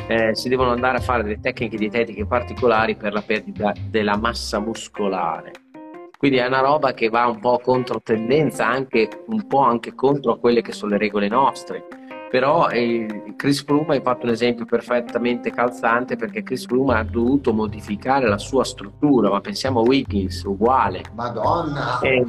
[0.10, 4.60] Eh, si devono andare a fare delle tecniche dietetiche particolari per la perdita della massa
[4.60, 5.51] muscolare.
[6.18, 10.39] Quindi è una roba che va un po' contro tendenza, anche un po' anche contro
[10.39, 11.86] quelle che sono le regole nostre.
[12.30, 17.53] Però eh, Chris Froome hai fatto un esempio perfettamente calzante perché Chris Froome ha dovuto
[17.53, 19.30] modificare la sua struttura.
[19.30, 21.03] Ma pensiamo a Wiggins uguale.
[21.13, 21.99] Madonna!
[21.99, 22.26] Eh,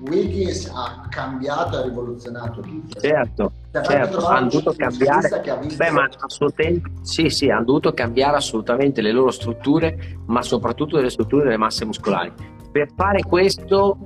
[0.00, 5.42] Wiggins ha cambiato ha rivoluzionato tutto certo certo, hanno dovuto cambiare,
[5.76, 10.42] beh, ma a suo tempo, sì, sì, hanno dovuto cambiare assolutamente le loro strutture, ma
[10.42, 12.32] soprattutto le strutture delle masse muscolari.
[12.72, 13.96] Per fare questo,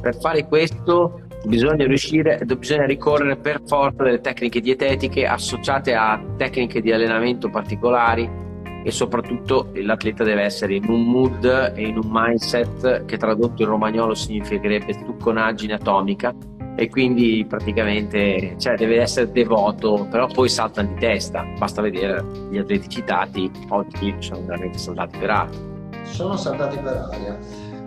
[0.00, 6.80] per fare questo bisogna riuscire, bisogna ricorrere per forza delle tecniche dietetiche associate a tecniche
[6.80, 8.42] di allenamento particolari
[8.84, 13.68] e soprattutto l'atleta deve essere in un mood e in un mindset che tradotto in
[13.68, 16.34] romagnolo significherebbe stucconaggine atomica
[16.76, 22.58] e quindi praticamente cioè, deve essere devoto, però poi saltano di testa, basta vedere gli
[22.58, 25.58] atleti citati, oggi sono veramente saltati per aria.
[26.02, 27.38] Sono saltati per aria.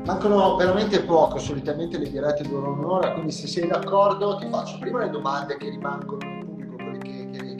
[0.03, 4.99] Mancano veramente poco, solitamente le dirette durano un'ora, quindi se sei d'accordo ti faccio prima
[5.03, 6.36] le domande che rimangono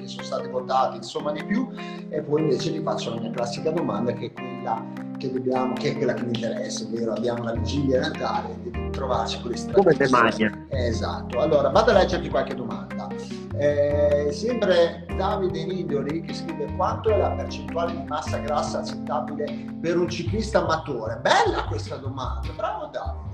[0.07, 1.69] che, sono state votate, insomma di più,
[2.09, 4.83] e poi invece ti faccio la mia classica domanda che è quella
[5.17, 9.41] che dobbiamo, che è quella che mi interessa, ovvero abbiamo la vigilia Natale, devi trovarci
[9.41, 9.77] con le strade.
[9.77, 10.65] Come te maglia.
[10.69, 13.07] Esatto, allora vado a leggerti qualche domanda.
[13.59, 19.97] Eh, sempre Davide Nidoli che scrive quanto è la percentuale di massa grassa accettabile per
[19.97, 21.19] un ciclista amatore?
[21.21, 23.26] Bella questa domanda, bravo Davide.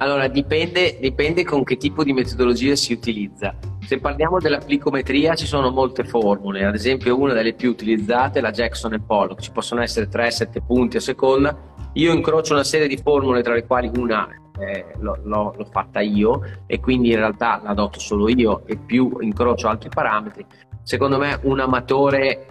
[0.00, 3.54] Allora, dipende, dipende con che tipo di metodologia si utilizza.
[3.84, 8.42] Se parliamo della plicometria ci sono molte formule, ad esempio una delle più utilizzate è
[8.42, 11.56] la Jackson e Pollock, ci possono essere 3-7 punti a seconda.
[11.94, 14.28] Io incrocio una serie di formule tra le quali una
[14.60, 18.76] eh, l'ho, l'ho, l'ho, fatta io e quindi in realtà la adotto solo io e
[18.76, 20.46] più incrocio altri parametri.
[20.82, 22.46] Secondo me un amatore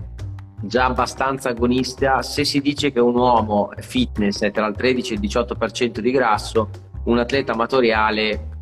[0.62, 5.16] già abbastanza agonista, se si dice che un uomo fitness è tra il 13 e
[5.16, 6.70] il 18% di grasso,
[7.08, 8.56] un atleta amatoriale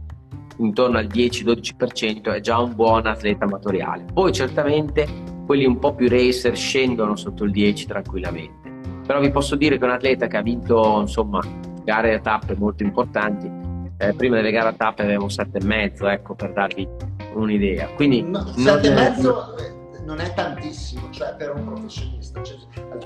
[0.58, 4.06] intorno al 10-12% è già un buon atleta amatoriale.
[4.14, 5.06] Poi certamente
[5.46, 8.74] quelli un po' più racer scendono sotto il 10 tranquillamente.
[9.06, 11.42] Però vi posso dire che un atleta che ha vinto insomma
[11.84, 13.52] gare a tappe molto importanti,
[13.98, 16.88] eh, prima delle gare a tappe avevamo 7,5, ecco per darvi
[17.34, 17.88] un'idea.
[17.96, 22.42] Quindi no, 7,5 eh, non è tantissimo, cioè per un professionista.
[22.42, 22.58] Cioè,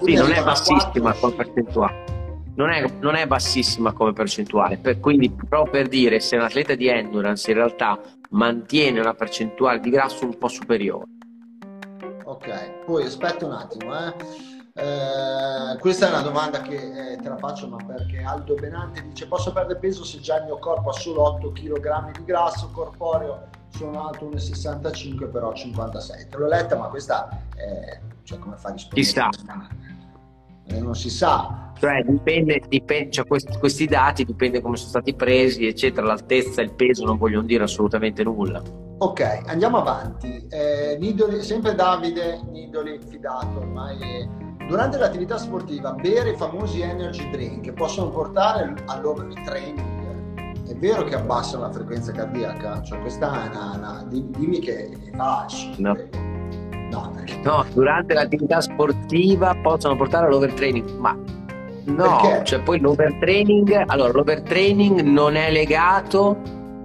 [0.01, 2.18] sì, non è bassissima come percentuale
[2.59, 6.75] non è, non è bassissima come percentuale, per, quindi proprio per dire se un atleta
[6.75, 7.97] di endurance in realtà
[8.31, 11.05] mantiene una percentuale di grasso un po' superiore.
[12.25, 14.13] Ok, poi aspetta un attimo, eh.
[14.73, 16.75] Eh, questa è una domanda che
[17.13, 20.45] eh, te la faccio, ma perché Aldo Benante dice: Posso perdere peso se già il
[20.45, 23.47] mio corpo ha solo 8 kg di grasso corporeo?
[23.69, 26.27] Sono alto 1,65, però 56.
[26.29, 27.99] Te l'ho letta, ma questa è
[28.29, 29.01] cioè, come fa a rispondere?
[29.01, 29.29] Chissà.
[30.71, 31.71] Eh, non si sa.
[31.79, 36.65] Cioè dipende, dipende cioè questi, questi, dati dipende come sono stati presi, eccetera, l'altezza e
[36.65, 38.61] il peso non vogliono dire assolutamente nulla.
[38.97, 40.45] Ok, andiamo avanti.
[40.49, 43.97] Eh, Nidoli, sempre Davide Nidoli, fidato ormai.
[43.97, 44.65] È...
[44.67, 50.67] Durante l'attività sportiva, bere i famosi energy drink possono portare all'overtraining.
[50.67, 52.81] È vero che abbassano la frequenza cardiaca?
[52.81, 55.73] Cioè, questa è una, una dimmi che è falso.
[55.77, 55.93] No.
[55.93, 56.28] No,
[57.43, 61.17] no, durante l'attività sportiva possono portare all'overtraining, ma
[61.85, 62.43] No, Perché?
[62.43, 66.37] cioè poi l'overtraining, allora l'overtraining non è legato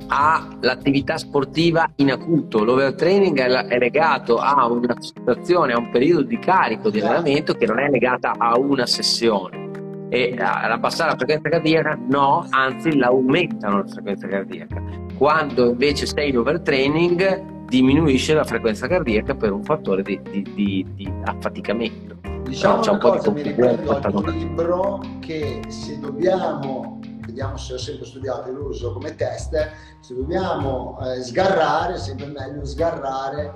[0.07, 6.38] all'attività sportiva in acuto, l'overtraining è, è legato a una situazione, a un periodo di
[6.38, 9.62] carico di allenamento che non è legata a una sessione.
[10.11, 14.80] E abbassare la frequenza cardiaca no, anzi l'aumentano la frequenza cardiaca.
[15.16, 20.87] Quando invece sei in overtraining diminuisce la frequenza cardiaca per un fattore di, di, di,
[20.95, 22.17] di affaticamento.
[22.43, 28.07] Diciamo no, una cosa, mi ricordo un libro che se dobbiamo, vediamo se ho sempre
[28.07, 33.55] studiato e lo uso come test, se dobbiamo eh, sgarrare, è sempre meglio sgarrare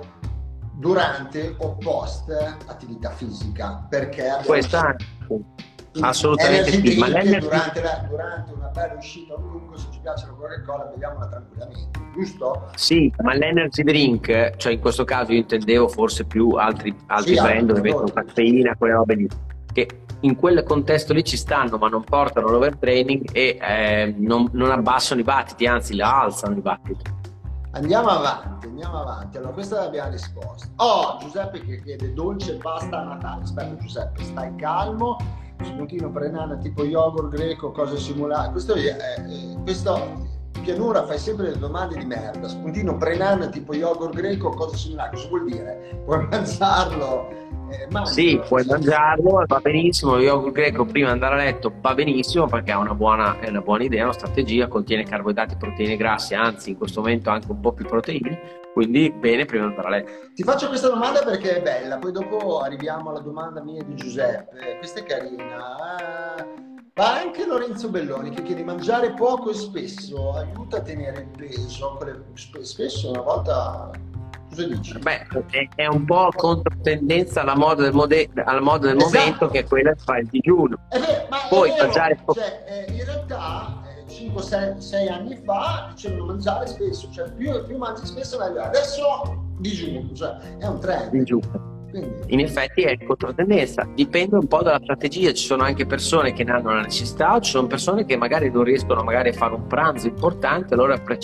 [0.73, 2.31] durante o post
[2.65, 4.45] attività fisica, perché abbiamo...
[4.45, 4.95] Questa
[6.01, 10.33] assolutamente sì, ma durante, la, durante, una bella uscita a lungo se ci piace la
[10.33, 12.69] Coca-Cola beviamola tranquillamente giusto?
[12.75, 17.41] sì ma l'energy drink cioè in questo caso io intendevo forse più altri, altri sì,
[17.41, 19.27] brand dove mettono caffeina quelle robe lì
[19.73, 19.87] che
[20.21, 25.21] in quel contesto lì ci stanno ma non portano l'overtraining e eh, non, non abbassano
[25.21, 27.17] i battiti anzi la alzano i battiti
[27.71, 29.37] Andiamo avanti, andiamo avanti.
[29.37, 30.67] Allora, questa l'abbiamo risposta.
[30.77, 33.43] Oh, Giuseppe che chiede dolce pasta a Natale.
[33.43, 35.17] Aspetta Giuseppe, stai calmo
[35.63, 38.51] spuntino prenana tipo yogurt greco, cose simulate.
[38.51, 39.23] Questo, è,
[39.63, 40.27] questo
[40.61, 42.47] pianura fai sempre le domande di merda.
[42.47, 45.15] Spuntino prenana tipo yogurt greco, cose simulate.
[45.15, 46.01] Cosa vuol dire?
[46.05, 47.48] Puoi mangiarlo?
[47.69, 50.15] Eh, sì, puoi mangiarlo, va benissimo.
[50.15, 53.49] Lo yogurt greco prima di andare a letto va benissimo perché è una buona, è
[53.49, 57.59] una buona idea, una strategia, contiene carboidrati, proteine grasse, anzi in questo momento anche un
[57.59, 60.11] po' più proteine quindi bene prima di andare a letto.
[60.33, 64.77] Ti faccio questa domanda perché è bella, poi dopo arriviamo alla domanda mia di Giuseppe.
[64.77, 65.75] Questa è carina.
[66.93, 71.97] Ma anche Lorenzo Belloni che chiede mangiare poco e spesso aiuta a tenere il peso.
[72.61, 73.89] Spesso una volta
[74.49, 74.97] Cosa dici?
[74.99, 75.27] Beh,
[75.75, 79.17] è, un po' controtendenza alla moda del, mode- alla moda del esatto.
[79.17, 80.77] momento che è quella di fare il digiuno.
[81.49, 82.17] Poi mangiare...
[82.33, 88.05] cioè, eh, in realtà 5-6 eh, anni fa dicevano mangiare spesso, cioè più, più mangi
[88.05, 88.61] spesso meglio.
[88.61, 91.11] Adesso digiuno, cioè è un trend.
[91.11, 91.67] Digiuno.
[91.89, 92.33] Quindi...
[92.33, 96.51] In effetti è controtendenza, dipende un po' dalla strategia, ci sono anche persone che ne
[96.51, 100.07] hanno la necessità, ci sono persone che magari non riescono magari a fare un pranzo
[100.07, 101.17] importante, allora pre-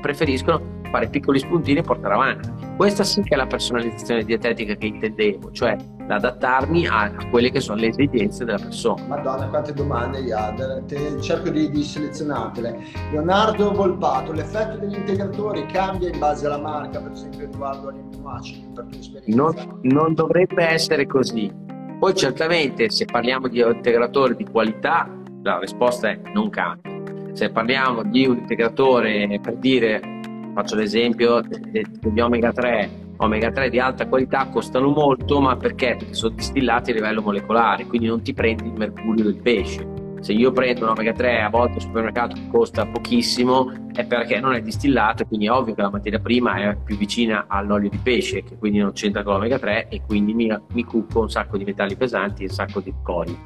[0.00, 2.50] preferiscono fare piccoli spuntini e portare avanti.
[2.76, 5.76] Questa sì che è la personalizzazione dietetica che intendevo, cioè
[6.06, 9.04] l'adattarmi a, quelle che sono le esigenze della persona.
[9.06, 11.20] Madonna, quante domande, Iad.
[11.20, 12.78] cerco di, di selezionartele.
[13.10, 18.70] Leonardo Volpato, l'effetto degli integratori cambia in base alla marca, per esempio riguardo agli aminoacidi,
[18.74, 19.36] per tua esperienza?
[19.36, 21.52] Non, non dovrebbe essere così.
[21.98, 25.10] Poi certamente se parliamo di integratori di qualità,
[25.42, 26.96] la risposta è non cambia.
[27.32, 30.17] Se parliamo di un integratore, per dire,
[30.58, 35.94] faccio l'esempio degli omega 3 omega 3 di alta qualità costano molto ma perché?
[35.96, 39.86] Perché sono distillati a livello molecolare quindi non ti prendi il mercurio del pesce
[40.18, 44.40] se io prendo un omega 3 a volte al supermercato che costa pochissimo è perché
[44.40, 47.98] non è distillato quindi è ovvio che la materia prima è più vicina all'olio di
[47.98, 51.56] pesce che quindi non c'entra con l'omega 3 e quindi mi, mi cucco un sacco
[51.56, 53.38] di metalli pesanti e un sacco di cori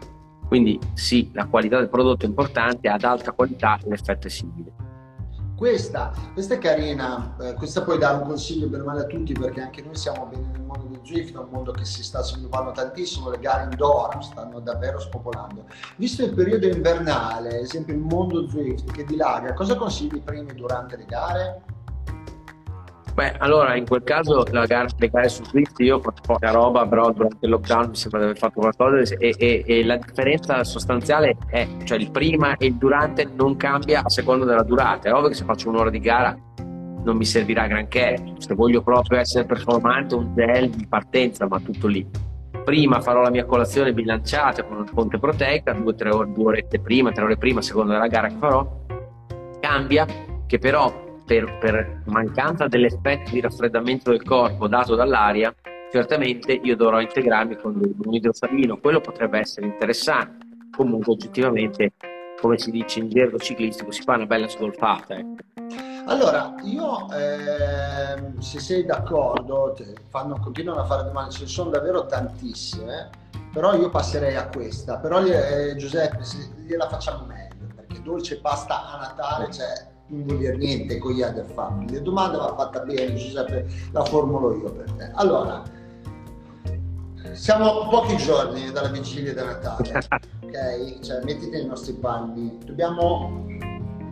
[0.49, 4.82] quindi sì, la qualità del prodotto è importante, ad alta qualità l'effetto è simile.
[5.63, 9.61] Questa, questa è carina, eh, questa puoi dare un consiglio per male a tutti perché
[9.61, 13.31] anche noi siamo bene nel mondo del Zwift, un mondo che si sta sviluppando tantissimo,
[13.31, 15.67] le gare indoor stanno davvero spopolando.
[15.99, 20.55] Visto il periodo invernale, ad esempio il mondo Zwift che dilaga, cosa consigli prima e
[20.55, 21.63] durante le gare?
[23.15, 26.87] Beh, allora in quel caso gara, le gare su Swift io ho fatto poca roba,
[26.87, 30.65] però durante il lockdown mi sembra di aver fatto qualcosa e, e, e, la differenza
[30.65, 35.11] sostanziale è, cioè il prima e il durante non cambia a seconda della durata.
[35.11, 36.35] È ovvio che se faccio un'ora di gara
[37.05, 41.89] non mi servirà granché, se voglio proprio essere performante un gel di partenza, ma tutto
[41.89, 42.09] lì.
[42.65, 46.81] Prima farò la mia colazione bilanciata con una fonte proteica, due, tre ore, due orette
[46.81, 48.81] prima, tre ore prima, a seconda della gara che farò.
[49.61, 50.07] Cambia
[50.47, 55.55] che però per, per mancanza dell'effetto di raffreddamento del corpo dato dall'aria,
[55.91, 58.79] certamente io dovrò integrarmi con un idrosalino.
[58.79, 60.47] Quello potrebbe essere interessante.
[60.75, 61.93] Comunque, oggettivamente,
[62.41, 65.17] come si dice in gergo ciclistico, si fa una bella sgolfata.
[65.17, 65.27] Eh.
[66.07, 69.77] Allora, io eh, se sei d'accordo,
[70.09, 73.11] fanno, continuano a fare domande, ce ne sono davvero tantissime,
[73.53, 74.97] però io passerei a questa.
[74.97, 76.21] Però eh, Giuseppe,
[76.67, 81.23] gliela facciamo meglio, perché dolce pasta a Natale, cioè non vuol dire niente con gli
[81.23, 81.95] altri fatti.
[81.95, 85.11] La domanda va fatta bene, Giuseppe, la formulo io per te.
[85.15, 85.63] Allora,
[87.33, 89.99] siamo pochi giorni dalla vigilia di Natale,
[90.45, 91.01] ok?
[91.01, 92.59] Cioè, mettiti nei nostri panni.
[92.65, 93.47] Dobbiamo,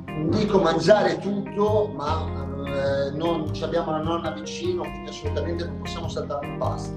[0.07, 2.25] non dico mangiare tutto, ma
[2.67, 6.97] eh, non abbiamo la nonna vicino, quindi assolutamente non possiamo saltare un pasto,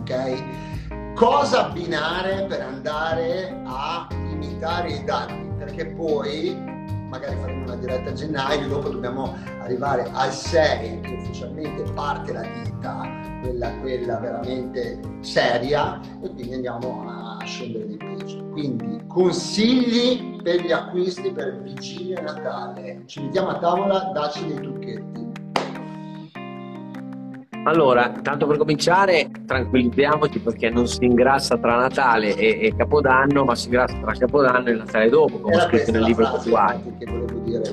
[0.00, 1.14] ok?
[1.14, 5.54] Cosa abbinare per andare a limitare i danni?
[5.56, 6.79] Perché poi
[7.10, 12.42] magari faremo una diretta a gennaio, dopo dobbiamo arrivare al 6 che ufficialmente parte la
[12.42, 18.42] vita, quella, quella veramente seria e quindi andiamo a scendere di peso.
[18.52, 23.02] Quindi consigli per gli acquisti per vigilia Natale.
[23.06, 25.29] Ci mettiamo a tavola, dacci dei trucchetti.
[27.64, 33.54] Allora, tanto per cominciare, tranquillizziamoci perché non si ingrassa tra Natale e, e Capodanno, ma
[33.54, 36.80] si ingrassa tra Capodanno e Natale dopo, come Era scritto nel libro attuale.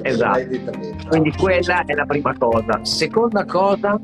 [0.01, 0.71] Esatto.
[1.07, 2.83] Quindi quella è la prima cosa.
[2.83, 3.97] Seconda cosa,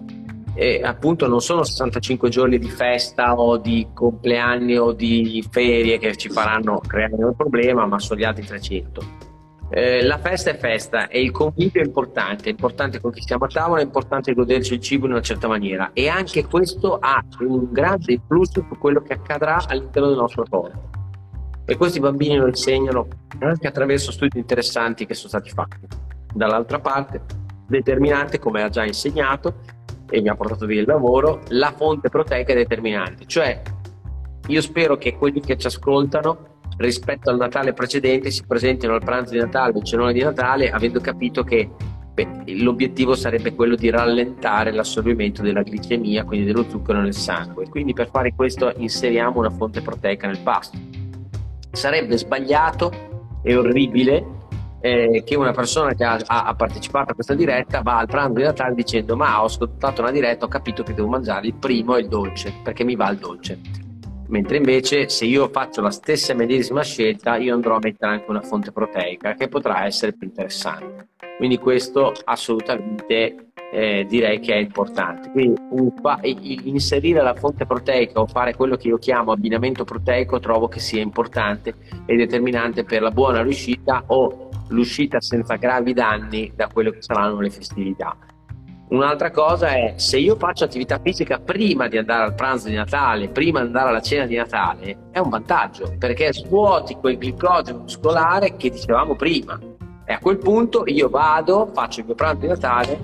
[0.55, 6.15] eh, appunto non sono 65 giorni di festa o di compleanni o di ferie che
[6.15, 9.31] ci faranno creare un problema, ma sono gli altri 300
[9.75, 13.45] eh, la festa è festa e il convivio è importante, è importante con chi stiamo
[13.45, 17.23] a tavola, è importante goderci il cibo in una certa maniera e anche questo ha
[17.39, 20.91] un grande influsso su quello che accadrà all'interno del nostro corpo.
[21.65, 23.07] E questi bambini lo insegnano
[23.39, 25.87] anche attraverso studi interessanti che sono stati fatti.
[26.31, 27.21] Dall'altra parte,
[27.65, 29.61] determinante, come ha già insegnato
[30.07, 33.25] e mi ha portato via il lavoro, la fonte proteica è determinante.
[33.25, 33.59] Cioè,
[34.45, 39.33] io spero che quelli che ci ascoltano rispetto al Natale precedente si presentino al pranzo
[39.33, 41.69] di Natale, al cenone di Natale, avendo capito che
[42.13, 47.69] beh, l'obiettivo sarebbe quello di rallentare l'assorbimento della glicemia, quindi dello zucchero nel sangue.
[47.69, 50.77] Quindi per fare questo inseriamo una fonte proteica nel pasto.
[51.71, 52.91] Sarebbe sbagliato
[53.41, 54.25] e orribile
[54.79, 58.43] eh, che una persona che ha, ha, partecipato a questa diretta va al pranzo di
[58.43, 62.01] Natale dicendo ma ho ascoltato una diretta, ho capito che devo mangiare il primo e
[62.01, 63.82] il dolce, perché mi va il dolce
[64.33, 68.41] mentre invece se io faccio la stessa medesima scelta io andrò a mettere anche una
[68.41, 75.31] fonte proteica che potrà essere più interessante quindi questo assolutamente eh, direi che è importante.
[75.31, 80.79] Quindi inserire la fonte proteica o fare quello che io chiamo abbinamento proteico trovo che
[80.79, 81.73] sia importante
[82.05, 87.39] e determinante per la buona riuscita o l'uscita senza gravi danni da quello che saranno
[87.39, 88.15] le festività.
[88.93, 93.27] Un'altra cosa è se io faccio attività fisica prima di andare al pranzo di Natale,
[93.27, 98.55] prima di andare alla cena di Natale, è un vantaggio perché svuoti quel glicogeno muscolare
[98.55, 99.59] che dicevamo prima.
[100.05, 102.99] E a quel punto io vado, faccio il mio pranzo di Natale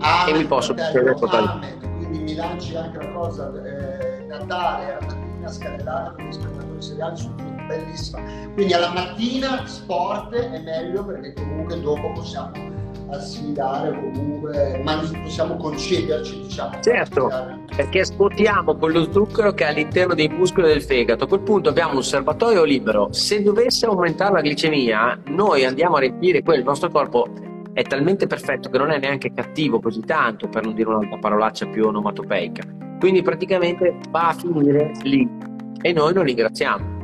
[0.00, 1.86] Amen, e mi posso prendere totalmente.
[1.86, 7.16] Quindi mi lanci anche la cosa eh, Natale alla mattina scadellata con gli spettatori seriali
[7.16, 7.32] su
[7.68, 8.22] bellissima.
[8.54, 12.50] Quindi alla mattina sport è meglio perché comunque dopo possiamo
[13.10, 17.30] assimilare o comunque ma possiamo concederci diciamo certo
[17.74, 21.24] perché svuotiamo quello zucchero che è all'interno dei muscoli del fegato.
[21.24, 23.08] A quel punto abbiamo un serbatoio libero.
[23.12, 27.26] Se dovesse aumentare la glicemia noi andiamo a riempire quello il nostro corpo
[27.72, 31.66] è talmente perfetto che non è neanche cattivo così tanto per non dire un'altra parolaccia
[31.66, 32.62] più onomatopeica.
[32.98, 35.28] Quindi praticamente va a finire lì.
[35.80, 36.97] E noi lo ringraziamo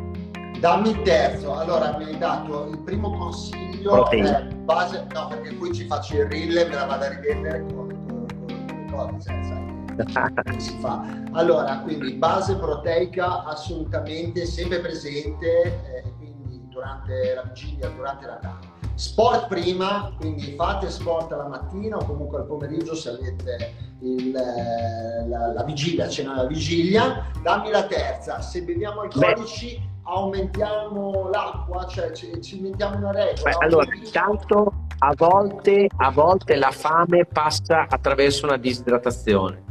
[0.65, 5.53] dammi il terzo allora mi hai dato il primo consiglio io eh, base, no, perché
[5.53, 9.43] poi ci faccio il reel e me la vado a rivedere con, con, con cioè,
[9.43, 11.05] sai, si fa.
[11.33, 18.73] Allora, quindi base proteica assolutamente sempre presente, eh, quindi durante la vigilia, durante la Natale.
[18.95, 25.29] Sport prima, quindi fate sport la mattina o comunque al pomeriggio se avete il, eh,
[25.29, 27.31] la, la, vigilia, cena la vigilia.
[27.43, 33.43] Dammi la terza, se beviamo alcolici aumentiamo l'acqua, cioè ci, ci inventiamo una regola.
[33.43, 39.63] Beh, allora, intanto a volte, a volte la fame passa attraverso una disidratazione.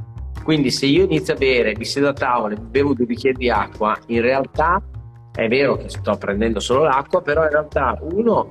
[0.44, 3.50] Quindi se io inizio a bere, mi siedo a tavola e bevo due bicchieri di
[3.50, 4.82] acqua, in realtà
[5.32, 8.48] è vero che sto prendendo solo l'acqua, però in realtà uno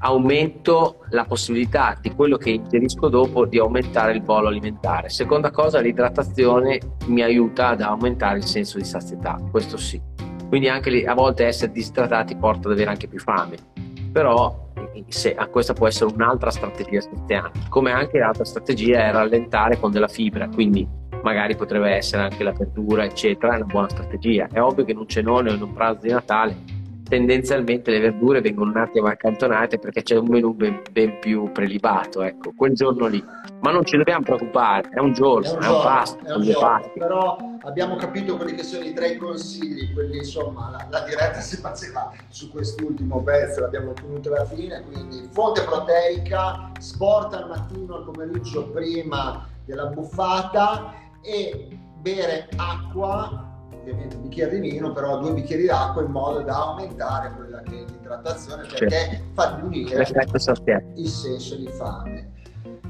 [0.00, 5.08] aumento la possibilità di quello che ingerisco dopo di aumentare il bollo alimentare.
[5.08, 10.00] Seconda cosa, l'idratazione mi aiuta ad aumentare il senso di sazietà, questo sì
[10.48, 13.56] quindi anche a volte essere disidratati porta ad avere anche più fame.
[14.12, 14.66] Però
[15.08, 20.08] se, questa può essere un'altra strategia saziante come anche l'altra strategia è rallentare con della
[20.08, 20.86] fibra quindi
[21.22, 24.48] magari potrebbe essere anche la verdura eccetera è una buona strategia.
[24.50, 26.56] È ovvio che in un cenone o in un pranzo di Natale
[27.08, 32.22] tendenzialmente le verdure vengono un attimo accantonate perché c'è un menù ben, ben, più prelibato,
[32.22, 33.24] ecco, quel giorno lì.
[33.60, 36.42] Ma non ci dobbiamo preoccupare, è un giorno, è un, è un pasto, è un
[36.42, 41.40] giorno, però abbiamo capito quelli che sono i tre consigli, quindi insomma la, la diretta
[41.40, 47.96] si faceva su quest'ultimo pezzo, l'abbiamo ottenuto alla fine, quindi fonte proteica, sport al mattino,
[47.96, 53.47] al pomeriggio prima della buffata e bere acqua
[53.90, 57.70] ovviamente un bicchiere di vino, però due bicchieri d'acqua in modo da aumentare quella che
[57.70, 59.24] è l'idratazione perché certo.
[59.34, 60.06] fa diminuire
[60.94, 62.36] il senso di fame.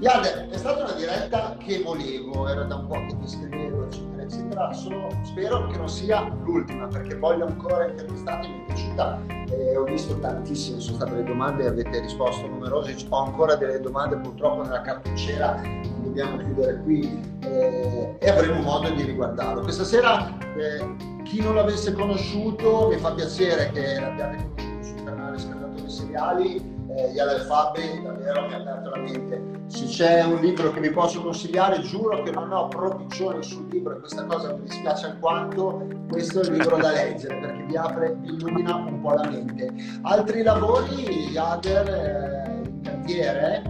[0.01, 4.23] Iade, è stata una diretta che volevo, era da un po' che ti scrivevo, eccetera,
[4.23, 4.73] eccetera.
[4.73, 9.21] Sono, spero che non sia l'ultima perché voglio ancora intervistarti, mi è piaciuta,
[9.51, 14.19] eh, ho visto tantissime, sono state le domande avete risposto numerose, ho ancora delle domande
[14.19, 15.61] purtroppo nella cartucciera,
[16.01, 19.63] dobbiamo chiudere qui eh, e avremo modo di riguardarlo.
[19.63, 25.39] Questa sera eh, chi non l'avesse conosciuto mi fa piacere che l'abbiate conosciuto sul canale
[25.39, 29.58] Scaldatori Seriali eh, Yad Fabi davvero mi ha aperto la mente.
[29.69, 33.97] Se c'è un libro che vi posso consigliare, giuro che non ho provvisione sul libro
[33.97, 38.17] e questa cosa mi dispiace alquanto, questo è il libro da leggere perché vi apre,
[38.21, 39.71] vi illumina un po' la mente.
[40.03, 43.63] Altri lavori, Yader, eh, in cantiere?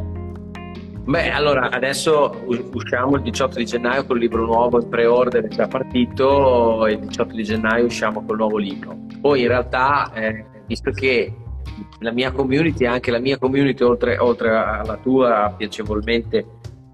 [1.05, 5.67] Beh, allora adesso usciamo il 18 di gennaio col libro nuovo, il pre-order è già
[5.67, 8.97] partito, il 18 di gennaio usciamo col nuovo libro.
[9.21, 11.35] Poi in realtà, eh, visto che
[12.01, 16.47] la mia community, anche la mia community oltre, oltre alla tua piacevolmente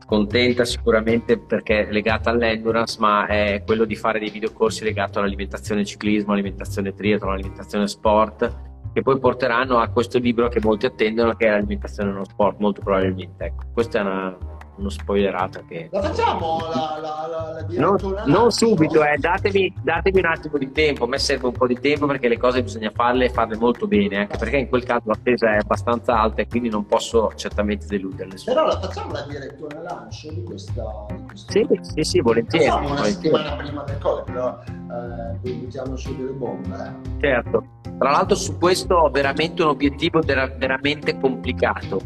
[0.07, 5.85] contenta sicuramente perché è legata all'endurance, ma è quello di fare dei videocorsi legati all'alimentazione
[5.85, 11.47] ciclismo, alimentazione triathlon, alimentazione sport, che poi porteranno a questo libro che molti attendono, che
[11.47, 13.45] è l'alimentazione nello sport, molto probabilmente.
[13.45, 14.37] Ecco, questa è una,
[14.77, 15.89] uno spoilerato che...
[15.91, 17.97] La facciamo la, la, la, la non,
[18.27, 21.79] non subito, eh, datemi, datemi, un attimo di tempo, a me serve un po' di
[21.79, 25.03] tempo perché le cose bisogna farle e farle molto bene, anche perché in quel caso
[25.07, 28.37] l'attesa è abbastanza alta e quindi non posso certamente deluderle.
[28.45, 30.83] Però la facciamo la direttore lancio di questa...
[31.09, 32.67] Di questa sì, sì, sì, volentieri.
[32.67, 33.37] Facciamo una volentieri.
[33.37, 36.77] settimana prima del cose, però eh, buttiamo su delle bombe.
[36.77, 37.21] Eh.
[37.21, 37.65] Certo.
[37.99, 42.01] Tra l'altro su questo ho veramente un obiettivo veramente complicato,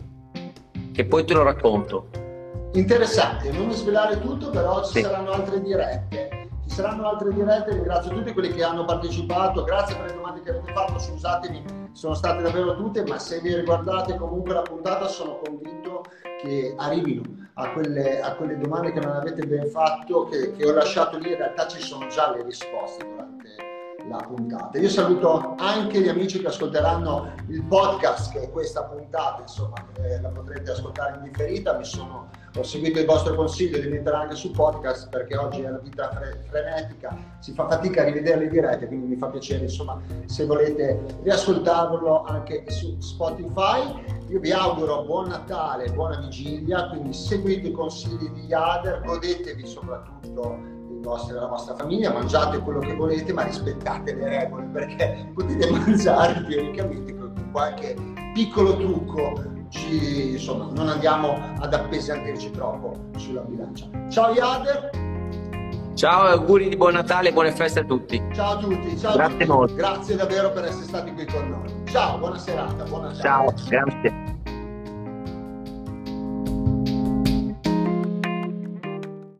[0.93, 2.27] che poi te lo racconto
[2.73, 5.03] Interessante, non svelare tutto, però ci sì.
[5.03, 6.49] saranno altre dirette.
[6.67, 10.51] Ci saranno altre dirette, ringrazio tutti quelli che hanno partecipato, grazie per le domande che
[10.51, 15.41] avete fatto, scusatemi, sono state davvero tutte, ma se vi riguardate comunque la puntata sono
[15.43, 16.05] convinto
[16.43, 17.23] che arrivino
[17.55, 21.31] a quelle, a quelle domande che non avete ben fatto, che, che ho lasciato lì,
[21.31, 23.69] in realtà ci sono già le risposte durante
[24.09, 24.79] la puntata.
[24.79, 30.21] Io saluto anche gli amici che ascolteranno il podcast, che è questa puntata, insomma, eh,
[30.21, 31.77] la potrete ascoltare in differita.
[31.77, 32.29] Mi sono,
[32.59, 36.11] ho seguito il vostro consiglio di mettere anche su podcast perché oggi è una vita
[36.11, 40.45] fre- frenetica, si fa fatica a rivedere le dirette, quindi mi fa piacere, insomma, se
[40.45, 44.17] volete riascoltarlo anche su Spotify.
[44.29, 50.77] Io vi auguro buon Natale, buona vigilia, quindi seguite i consigli di Yader, godetevi soprattutto
[51.27, 57.17] della vostra famiglia, mangiate quello che volete, ma rispettate le regole perché potete mangiare teoricamente
[57.17, 57.97] con qualche
[58.35, 59.58] piccolo trucco.
[59.71, 63.87] Ci, insomma, non andiamo ad appesantirci troppo sulla bilancia.
[64.09, 64.91] Ciao Iader!
[65.95, 68.23] Ciao, auguri di buon Natale e buone feste a tutti.
[68.33, 69.47] Ciao a tutti, ciao Grazie a tutti.
[69.47, 69.75] molto.
[69.75, 71.75] Grazie davvero per essere stati qui con noi.
[71.91, 74.37] Ciao, buona serata, buona Ciao, grazie.